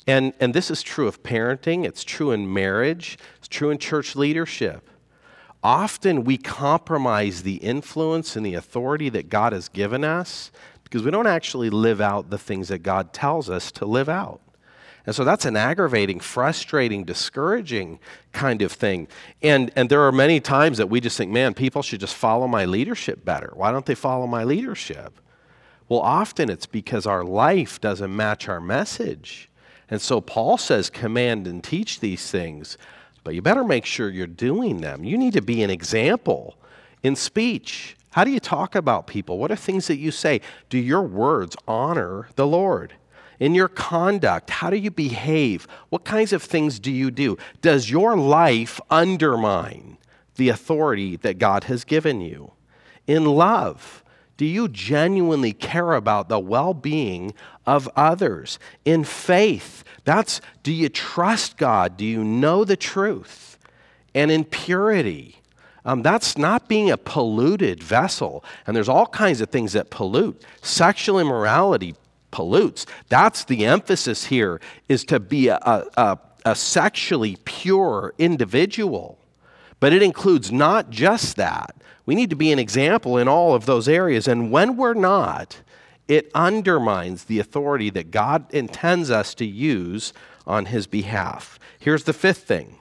And, 0.08 0.34
and 0.40 0.54
this 0.54 0.72
is 0.72 0.82
true 0.82 1.08
of 1.08 1.22
parenting, 1.22 1.86
it's 1.86 2.04
true 2.04 2.32
in 2.32 2.52
marriage, 2.52 3.18
it's 3.38 3.50
true 3.50 3.70
in 3.70 3.78
church 3.78 4.16
leadership. 4.16 4.90
Often 5.62 6.24
we 6.24 6.38
compromise 6.38 7.44
the 7.44 7.56
influence 7.56 8.36
and 8.38 8.46
the 8.46 8.54
authority 8.54 9.10
that 9.10 9.28
God 9.30 9.52
has 9.52 9.68
given 9.68 10.06
us 10.06 10.52
because 10.84 11.04
we 11.04 11.12
don't 11.12 11.28
actually 11.28 11.70
live 11.70 12.00
out 12.00 12.30
the 12.30 12.38
things 12.38 12.70
that 12.70 12.80
God 12.80 13.12
tells 13.12 13.50
us 13.50 13.72
to 13.74 13.86
live 13.86 14.08
out. 14.08 14.40
And 15.08 15.16
so 15.16 15.24
that's 15.24 15.46
an 15.46 15.56
aggravating, 15.56 16.20
frustrating, 16.20 17.06
discouraging 17.06 18.00
kind 18.34 18.62
of 18.62 18.74
thing. 18.74 19.08
And, 19.42 19.72
and 19.74 19.90
there 19.90 20.02
are 20.02 20.12
many 20.12 20.42
times 20.42 20.78
that 20.80 20.90
we 20.90 21.00
just 21.00 21.18
think, 21.18 21.32
man, 21.32 21.54
people 21.54 21.82
should 21.82 22.02
just 22.02 22.14
follow 22.14 22.46
my 22.46 22.66
leadership 22.66 23.24
better. 23.24 23.52
Why 23.56 23.72
don't 23.72 23.86
they 23.86 23.96
follow 23.96 24.28
my 24.28 24.44
leadership? 24.44 25.18
Well, 25.88 26.02
often 26.02 26.50
it's 26.50 26.66
because 26.66 27.08
our 27.08 27.24
life 27.24 27.80
doesn't 27.80 28.14
match 28.14 28.50
our 28.50 28.60
message. 28.60 29.50
And 29.90 30.02
so 30.02 30.20
Paul 30.20 30.58
says, 30.58 30.90
command 30.90 31.48
and 31.48 31.64
teach 31.64 32.02
these 32.02 32.30
things, 32.30 32.78
but 33.24 33.34
you 33.34 33.42
better 33.42 33.64
make 33.64 33.86
sure 33.86 34.10
you're 34.10 34.28
doing 34.28 34.82
them. 34.82 35.06
You 35.06 35.18
need 35.18 35.34
to 35.34 35.42
be 35.42 35.64
an 35.64 35.70
example 35.70 36.58
in 37.02 37.16
speech. 37.16 37.96
How 38.12 38.26
do 38.26 38.32
you 38.32 38.42
talk 38.42 38.76
about 38.76 39.08
people? 39.08 39.38
What 39.38 39.52
are 39.52 39.56
things 39.56 39.88
that 39.88 39.98
you 40.00 40.12
say? 40.12 40.42
Do 40.70 40.78
your 40.78 41.04
words 41.04 41.56
honor 41.66 42.28
the 42.36 42.48
Lord? 42.48 42.96
In 43.40 43.54
your 43.54 43.68
conduct, 43.68 44.50
how 44.50 44.70
do 44.70 44.78
you 44.78 44.92
behave? 44.92 45.68
What 45.90 46.04
kinds 46.04 46.34
of 46.34 46.42
things 46.42 46.80
do 46.80 46.92
you 46.92 47.12
do? 47.12 47.38
Does 47.62 47.90
your 47.90 48.18
life 48.18 48.82
undermine 48.90 49.98
the 50.36 50.50
authority 50.50 51.16
that 51.18 51.38
God 51.38 51.66
has 51.66 51.84
given 51.84 52.20
you? 52.22 52.54
In 53.06 53.26
love, 53.26 54.04
do 54.38 54.46
you 54.46 54.68
genuinely 54.68 55.54
care 55.54 55.94
about 55.94 56.30
the 56.30 56.40
well 56.40 56.74
being 56.74 57.34
of 57.66 57.90
others? 57.96 58.60
In 58.86 59.04
faith, 59.04 59.84
that's 60.04 60.42
do 60.64 60.72
you 60.72 60.90
trust 60.90 61.58
God? 61.58 61.98
Do 61.98 62.06
you 62.06 62.24
know 62.24 62.64
the 62.64 62.78
truth? 62.78 63.58
And 64.14 64.32
in 64.32 64.46
purity, 64.46 65.42
um, 65.86 66.02
that's 66.02 66.38
not 66.38 66.68
being 66.68 66.90
a 66.92 66.98
polluted 66.98 67.84
vessel. 67.84 68.44
And 68.66 68.76
there's 68.76 68.90
all 68.90 69.08
kinds 69.08 69.42
of 69.42 69.50
things 69.50 69.74
that 69.74 69.90
pollute. 69.90 70.44
Sexual 70.62 71.20
immorality 71.20 71.96
pollutes. 72.38 72.86
That's 73.10 73.46
the 73.46 73.66
emphasis 73.66 74.26
here, 74.26 74.62
is 74.88 75.04
to 75.06 75.20
be 75.20 75.48
a, 75.48 75.58
a, 75.58 76.20
a 76.46 76.56
sexually 76.56 77.36
pure 77.46 78.14
individual. 78.20 79.18
But 79.80 79.92
it 79.92 80.04
includes 80.04 80.52
not 80.52 80.92
just 80.92 81.36
that, 81.38 81.76
we 82.06 82.14
need 82.14 82.30
to 82.30 82.36
be 82.36 82.52
an 82.52 82.60
example 82.60 83.18
in 83.18 83.28
all 83.28 83.56
of 83.56 83.66
those 83.66 83.90
areas. 83.90 84.28
And 84.28 84.52
when 84.52 84.78
we're 84.78 84.94
not, 84.94 85.62
it 86.08 86.30
undermines 86.36 87.24
the 87.24 87.40
authority 87.40 87.90
that 87.90 88.12
God 88.12 88.54
intends 88.54 89.10
us 89.10 89.34
to 89.36 89.46
use 89.46 90.14
on 90.46 90.68
His 90.68 90.86
behalf. 90.86 91.60
Here's 91.80 92.04
the 92.04 92.14
fifth 92.14 92.44
thing 92.44 92.78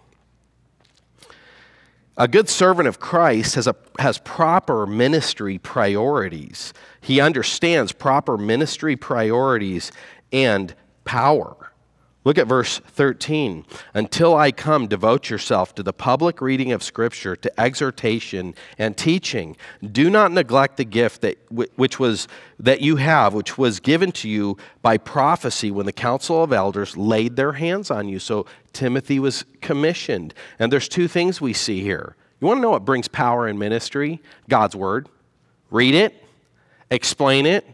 a 2.16 2.26
good 2.26 2.48
servant 2.48 2.88
of 2.88 2.98
Christ 2.98 3.56
has, 3.56 3.66
a, 3.66 3.76
has 3.98 4.18
proper 4.18 4.86
ministry 4.86 5.58
priorities. 5.58 6.72
He 7.00 7.20
understands 7.20 7.92
proper 7.92 8.38
ministry 8.38 8.96
priorities 8.96 9.92
and 10.32 10.74
power. 11.04 11.72
Look 12.26 12.38
at 12.38 12.48
verse 12.48 12.80
13. 12.80 13.64
Until 13.94 14.36
I 14.36 14.50
come, 14.50 14.88
devote 14.88 15.30
yourself 15.30 15.76
to 15.76 15.84
the 15.84 15.92
public 15.92 16.40
reading 16.40 16.72
of 16.72 16.82
Scripture, 16.82 17.36
to 17.36 17.60
exhortation 17.60 18.56
and 18.78 18.96
teaching. 18.96 19.56
Do 19.92 20.10
not 20.10 20.32
neglect 20.32 20.76
the 20.76 20.84
gift 20.84 21.20
that, 21.20 21.38
which 21.52 22.00
was, 22.00 22.26
that 22.58 22.80
you 22.80 22.96
have, 22.96 23.32
which 23.32 23.56
was 23.56 23.78
given 23.78 24.10
to 24.10 24.28
you 24.28 24.56
by 24.82 24.98
prophecy 24.98 25.70
when 25.70 25.86
the 25.86 25.92
council 25.92 26.42
of 26.42 26.52
elders 26.52 26.96
laid 26.96 27.36
their 27.36 27.52
hands 27.52 27.92
on 27.92 28.08
you. 28.08 28.18
So 28.18 28.44
Timothy 28.72 29.20
was 29.20 29.44
commissioned. 29.60 30.34
And 30.58 30.72
there's 30.72 30.88
two 30.88 31.06
things 31.06 31.40
we 31.40 31.52
see 31.52 31.80
here. 31.80 32.16
You 32.40 32.48
want 32.48 32.58
to 32.58 32.62
know 32.62 32.70
what 32.70 32.84
brings 32.84 33.06
power 33.06 33.46
in 33.46 33.56
ministry? 33.56 34.20
God's 34.48 34.74
Word. 34.74 35.08
Read 35.70 35.94
it, 35.94 36.24
explain 36.90 37.46
it, 37.46 37.64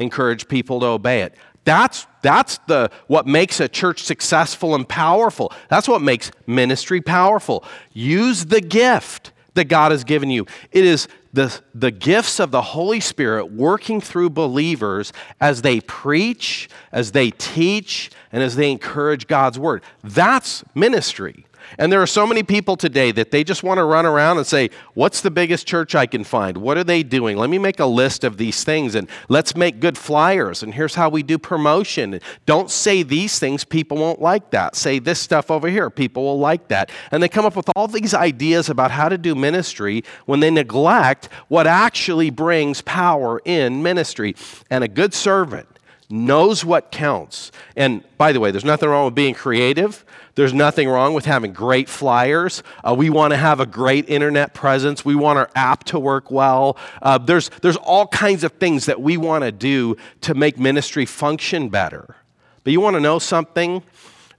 encourage 0.00 0.48
people 0.48 0.80
to 0.80 0.86
obey 0.86 1.22
it. 1.22 1.34
That's, 1.64 2.06
that's 2.22 2.58
the, 2.66 2.90
what 3.06 3.26
makes 3.26 3.60
a 3.60 3.68
church 3.68 4.02
successful 4.02 4.74
and 4.74 4.88
powerful. 4.88 5.52
That's 5.68 5.88
what 5.88 6.02
makes 6.02 6.30
ministry 6.46 7.00
powerful. 7.00 7.64
Use 7.92 8.46
the 8.46 8.60
gift 8.60 9.32
that 9.54 9.66
God 9.66 9.92
has 9.92 10.04
given 10.04 10.30
you. 10.30 10.46
It 10.72 10.84
is 10.84 11.08
the, 11.32 11.60
the 11.74 11.90
gifts 11.90 12.40
of 12.40 12.50
the 12.50 12.62
Holy 12.62 13.00
Spirit 13.00 13.52
working 13.52 14.00
through 14.00 14.30
believers 14.30 15.12
as 15.40 15.62
they 15.62 15.80
preach, 15.80 16.68
as 16.92 17.12
they 17.12 17.30
teach, 17.30 18.10
and 18.32 18.42
as 18.42 18.56
they 18.56 18.70
encourage 18.70 19.26
God's 19.26 19.58
word. 19.58 19.82
That's 20.02 20.64
ministry. 20.74 21.46
And 21.78 21.92
there 21.92 22.02
are 22.02 22.06
so 22.06 22.26
many 22.26 22.42
people 22.42 22.76
today 22.76 23.12
that 23.12 23.30
they 23.30 23.44
just 23.44 23.62
want 23.62 23.78
to 23.78 23.84
run 23.84 24.06
around 24.06 24.38
and 24.38 24.46
say, 24.46 24.70
What's 24.94 25.20
the 25.20 25.30
biggest 25.30 25.66
church 25.66 25.94
I 25.94 26.06
can 26.06 26.24
find? 26.24 26.58
What 26.58 26.76
are 26.76 26.84
they 26.84 27.02
doing? 27.02 27.36
Let 27.36 27.50
me 27.50 27.58
make 27.58 27.80
a 27.80 27.86
list 27.86 28.24
of 28.24 28.36
these 28.36 28.64
things 28.64 28.94
and 28.94 29.08
let's 29.28 29.56
make 29.56 29.80
good 29.80 29.96
flyers. 29.96 30.62
And 30.62 30.74
here's 30.74 30.94
how 30.94 31.08
we 31.08 31.22
do 31.22 31.38
promotion. 31.38 32.20
Don't 32.46 32.70
say 32.70 33.02
these 33.02 33.38
things, 33.38 33.64
people 33.64 33.98
won't 33.98 34.20
like 34.20 34.50
that. 34.50 34.76
Say 34.76 34.98
this 34.98 35.20
stuff 35.20 35.50
over 35.50 35.68
here, 35.68 35.90
people 35.90 36.24
will 36.24 36.38
like 36.38 36.68
that. 36.68 36.90
And 37.10 37.22
they 37.22 37.28
come 37.28 37.46
up 37.46 37.56
with 37.56 37.70
all 37.76 37.88
these 37.88 38.14
ideas 38.14 38.68
about 38.68 38.90
how 38.90 39.08
to 39.08 39.18
do 39.18 39.34
ministry 39.34 40.04
when 40.26 40.40
they 40.40 40.50
neglect 40.50 41.28
what 41.48 41.66
actually 41.66 42.30
brings 42.30 42.82
power 42.82 43.40
in 43.44 43.82
ministry. 43.82 44.34
And 44.70 44.84
a 44.84 44.88
good 44.88 45.14
servant 45.14 45.66
knows 46.10 46.64
what 46.64 46.90
counts. 46.90 47.52
And 47.76 48.02
by 48.18 48.32
the 48.32 48.40
way, 48.40 48.50
there's 48.50 48.64
nothing 48.64 48.88
wrong 48.88 49.06
with 49.06 49.14
being 49.14 49.34
creative. 49.34 50.04
There's 50.34 50.54
nothing 50.54 50.88
wrong 50.88 51.14
with 51.14 51.24
having 51.24 51.52
great 51.52 51.88
flyers. 51.88 52.62
Uh, 52.84 52.94
we 52.96 53.10
want 53.10 53.32
to 53.32 53.36
have 53.36 53.60
a 53.60 53.66
great 53.66 54.08
internet 54.08 54.54
presence. 54.54 55.04
We 55.04 55.14
want 55.14 55.38
our 55.38 55.50
app 55.54 55.84
to 55.84 55.98
work 55.98 56.30
well. 56.30 56.76
Uh, 57.02 57.18
there's, 57.18 57.50
there's 57.62 57.76
all 57.76 58.06
kinds 58.06 58.44
of 58.44 58.52
things 58.52 58.86
that 58.86 59.00
we 59.00 59.16
want 59.16 59.44
to 59.44 59.52
do 59.52 59.96
to 60.22 60.34
make 60.34 60.58
ministry 60.58 61.04
function 61.04 61.68
better. 61.68 62.16
But 62.64 62.72
you 62.72 62.80
want 62.80 62.94
to 62.94 63.00
know 63.00 63.18
something? 63.18 63.82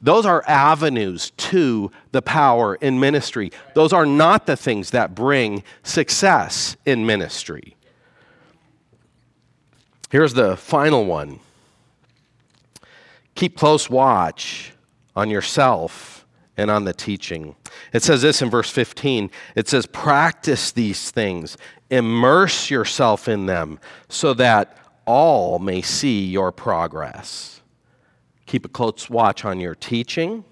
Those 0.02 0.26
are 0.26 0.44
avenues 0.48 1.32
to 1.32 1.92
the 2.12 2.22
power 2.22 2.76
in 2.76 3.00
ministry. 3.00 3.52
Those 3.76 3.94
are 3.94 4.06
not 4.06 4.48
the 4.48 4.58
things 4.58 4.92
that 4.92 5.14
bring 5.14 5.64
success 5.84 6.76
in 6.86 7.06
ministry. 7.06 7.76
Here's 10.10 10.34
the 10.34 10.58
final 10.58 11.06
one 11.06 11.40
keep 13.36 13.58
close 13.58 13.90
watch 13.90 14.74
on 15.16 15.30
yourself 15.30 16.26
and 16.58 16.70
on 16.70 16.86
the 16.86 16.94
teaching. 16.94 17.56
It 17.94 18.04
says 18.04 18.22
this 18.22 18.42
in 18.42 18.50
verse 18.50 18.70
15 18.70 19.32
it 19.56 19.68
says, 19.68 19.86
Practice 19.86 20.72
these 20.72 21.12
things, 21.12 21.58
immerse 21.90 22.70
yourself 22.70 23.28
in 23.28 23.46
them, 23.46 23.80
so 24.10 24.34
that 24.36 24.78
all 25.06 25.60
may 25.60 25.82
see 25.82 26.26
your 26.26 26.52
progress. 26.52 27.62
Keep 28.46 28.66
a 28.66 28.70
close 28.70 29.10
watch 29.10 29.46
on 29.46 29.60
your 29.60 29.76
teaching, 29.76 30.44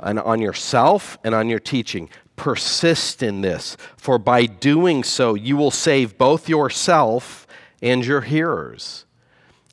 and 0.00 0.18
on 0.20 0.40
yourself, 0.40 1.18
and 1.24 1.34
on 1.34 1.48
your 1.48 1.60
teaching. 1.60 2.10
Persist 2.36 3.22
in 3.22 3.40
this, 3.40 3.78
for 3.96 4.18
by 4.18 4.44
doing 4.44 5.02
so, 5.04 5.34
you 5.34 5.56
will 5.56 5.70
save 5.70 6.18
both 6.18 6.50
yourself 6.50 7.46
and 7.80 8.04
your 8.04 8.20
hearers. 8.20 9.05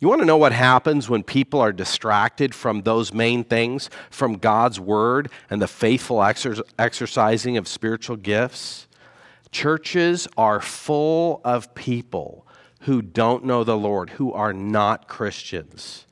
You 0.04 0.10
want 0.10 0.20
to 0.20 0.26
know 0.26 0.36
what 0.36 0.52
happens 0.52 1.10
when 1.10 1.24
people 1.24 1.62
are 1.62 1.72
distracted 1.72 2.54
from 2.54 2.82
those 2.82 3.14
main 3.14 3.46
things, 3.46 3.90
from 4.10 4.38
God's 4.38 4.78
word 4.78 5.32
and 5.50 5.62
the 5.62 5.68
faithful 5.70 6.18
exer- 6.18 6.62
exercising 6.78 7.56
of 7.56 7.70
spiritual 7.70 8.18
gifts? 8.18 8.88
Churches 9.50 10.28
are 10.36 10.60
full 10.60 11.40
of 11.46 11.74
people 11.74 12.46
who 12.82 13.02
don't 13.02 13.46
know 13.46 13.64
the 13.64 13.78
Lord, 13.78 14.10
who 14.10 14.34
are 14.34 14.52
not 14.52 15.08
Christians. 15.08 16.06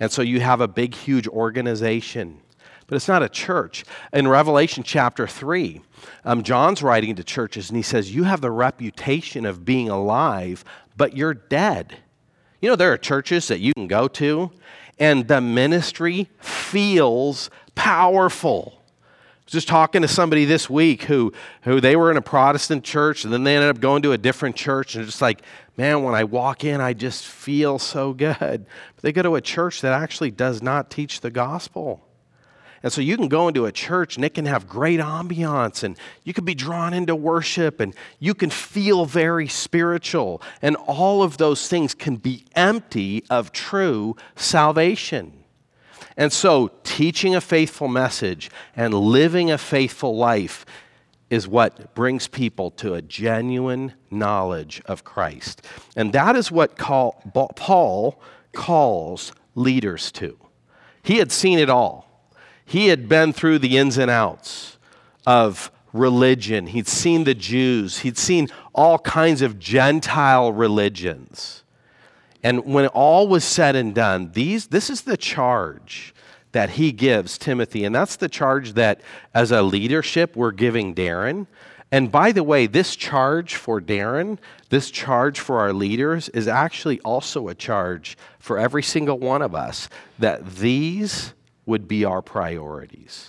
And 0.00 0.10
so 0.10 0.22
you 0.22 0.40
have 0.40 0.60
a 0.60 0.66
big, 0.66 0.92
huge 0.92 1.28
organization, 1.28 2.40
but 2.88 2.96
it's 2.96 3.06
not 3.06 3.22
a 3.22 3.28
church. 3.28 3.84
In 4.12 4.26
Revelation 4.26 4.82
chapter 4.82 5.28
3, 5.28 5.82
um, 6.24 6.42
John's 6.42 6.82
writing 6.82 7.14
to 7.14 7.22
churches 7.22 7.70
and 7.70 7.76
he 7.76 7.84
says, 7.84 8.12
You 8.12 8.24
have 8.24 8.40
the 8.40 8.50
reputation 8.50 9.46
of 9.46 9.64
being 9.64 9.88
alive, 9.88 10.64
but 10.96 11.16
you're 11.16 11.32
dead. 11.32 11.98
You 12.66 12.72
know, 12.72 12.76
there 12.76 12.92
are 12.92 12.98
churches 12.98 13.46
that 13.46 13.60
you 13.60 13.72
can 13.74 13.86
go 13.86 14.08
to, 14.08 14.50
and 14.98 15.28
the 15.28 15.40
ministry 15.40 16.28
feels 16.40 17.48
powerful. 17.76 18.82
Just 19.46 19.68
talking 19.68 20.02
to 20.02 20.08
somebody 20.08 20.46
this 20.46 20.68
week 20.68 21.04
who, 21.04 21.32
who 21.62 21.80
they 21.80 21.94
were 21.94 22.10
in 22.10 22.16
a 22.16 22.22
Protestant 22.22 22.82
church 22.82 23.22
and 23.22 23.32
then 23.32 23.44
they 23.44 23.54
ended 23.54 23.70
up 23.70 23.78
going 23.78 24.02
to 24.02 24.10
a 24.10 24.18
different 24.18 24.56
church 24.56 24.96
and 24.96 25.06
just 25.06 25.22
like, 25.22 25.42
man, 25.76 26.02
when 26.02 26.16
I 26.16 26.24
walk 26.24 26.64
in, 26.64 26.80
I 26.80 26.92
just 26.92 27.24
feel 27.24 27.78
so 27.78 28.12
good. 28.12 28.36
But 28.36 29.02
they 29.02 29.12
go 29.12 29.22
to 29.22 29.36
a 29.36 29.40
church 29.40 29.80
that 29.82 29.92
actually 29.92 30.32
does 30.32 30.60
not 30.60 30.90
teach 30.90 31.20
the 31.20 31.30
gospel. 31.30 32.04
And 32.82 32.92
so 32.92 33.00
you 33.00 33.16
can 33.16 33.28
go 33.28 33.48
into 33.48 33.66
a 33.66 33.72
church 33.72 34.16
and 34.16 34.24
it 34.24 34.34
can 34.34 34.46
have 34.46 34.68
great 34.68 35.00
ambiance 35.00 35.82
and 35.82 35.98
you 36.24 36.32
can 36.32 36.44
be 36.44 36.54
drawn 36.54 36.92
into 36.92 37.16
worship 37.16 37.80
and 37.80 37.94
you 38.18 38.34
can 38.34 38.50
feel 38.50 39.06
very 39.06 39.48
spiritual. 39.48 40.42
And 40.62 40.76
all 40.76 41.22
of 41.22 41.38
those 41.38 41.68
things 41.68 41.94
can 41.94 42.16
be 42.16 42.44
empty 42.54 43.24
of 43.30 43.52
true 43.52 44.16
salvation. 44.34 45.44
And 46.16 46.32
so, 46.32 46.70
teaching 46.82 47.34
a 47.34 47.40
faithful 47.42 47.88
message 47.88 48.50
and 48.74 48.94
living 48.94 49.50
a 49.50 49.58
faithful 49.58 50.16
life 50.16 50.64
is 51.28 51.48
what 51.48 51.94
brings 51.94 52.28
people 52.28 52.70
to 52.70 52.94
a 52.94 53.02
genuine 53.02 53.92
knowledge 54.10 54.80
of 54.86 55.04
Christ. 55.04 55.62
And 55.96 56.12
that 56.12 56.36
is 56.36 56.50
what 56.50 56.78
call, 56.78 57.20
Paul 57.56 58.20
calls 58.52 59.32
leaders 59.54 60.12
to. 60.12 60.38
He 61.02 61.18
had 61.18 61.32
seen 61.32 61.58
it 61.58 61.68
all, 61.68 62.05
he 62.66 62.88
had 62.88 63.08
been 63.08 63.32
through 63.32 63.60
the 63.60 63.78
ins 63.78 63.96
and 63.96 64.10
outs 64.10 64.76
of 65.26 65.70
religion, 65.92 66.66
he'd 66.66 66.88
seen 66.88 67.24
the 67.24 67.34
Jews, 67.34 68.00
he'd 68.00 68.18
seen 68.18 68.48
all 68.74 68.98
kinds 68.98 69.40
of 69.40 69.58
Gentile 69.58 70.52
religions. 70.52 71.62
And 72.42 72.64
when 72.66 72.86
all 72.88 73.26
was 73.28 73.44
said 73.44 73.74
and 73.74 73.94
done, 73.94 74.32
these, 74.32 74.66
this 74.66 74.90
is 74.90 75.02
the 75.02 75.16
charge 75.16 76.14
that 76.52 76.70
he 76.70 76.92
gives 76.92 77.38
Timothy. 77.38 77.84
And 77.84 77.94
that's 77.94 78.16
the 78.16 78.28
charge 78.28 78.74
that, 78.74 79.00
as 79.34 79.50
a 79.50 79.62
leadership, 79.62 80.36
we're 80.36 80.52
giving 80.52 80.94
Darren. 80.94 81.46
And 81.92 82.10
by 82.10 82.32
the 82.32 82.42
way, 82.42 82.66
this 82.66 82.96
charge 82.96 83.54
for 83.54 83.80
Darren, 83.80 84.38
this 84.70 84.90
charge 84.90 85.40
for 85.40 85.60
our 85.60 85.72
leaders, 85.72 86.28
is 86.30 86.48
actually 86.48 87.00
also 87.00 87.48
a 87.48 87.54
charge 87.54 88.16
for 88.38 88.58
every 88.58 88.82
single 88.82 89.18
one 89.18 89.42
of 89.42 89.54
us 89.54 89.88
that 90.18 90.56
these 90.56 91.32
would 91.66 91.86
be 91.88 92.04
our 92.04 92.22
priorities. 92.22 93.24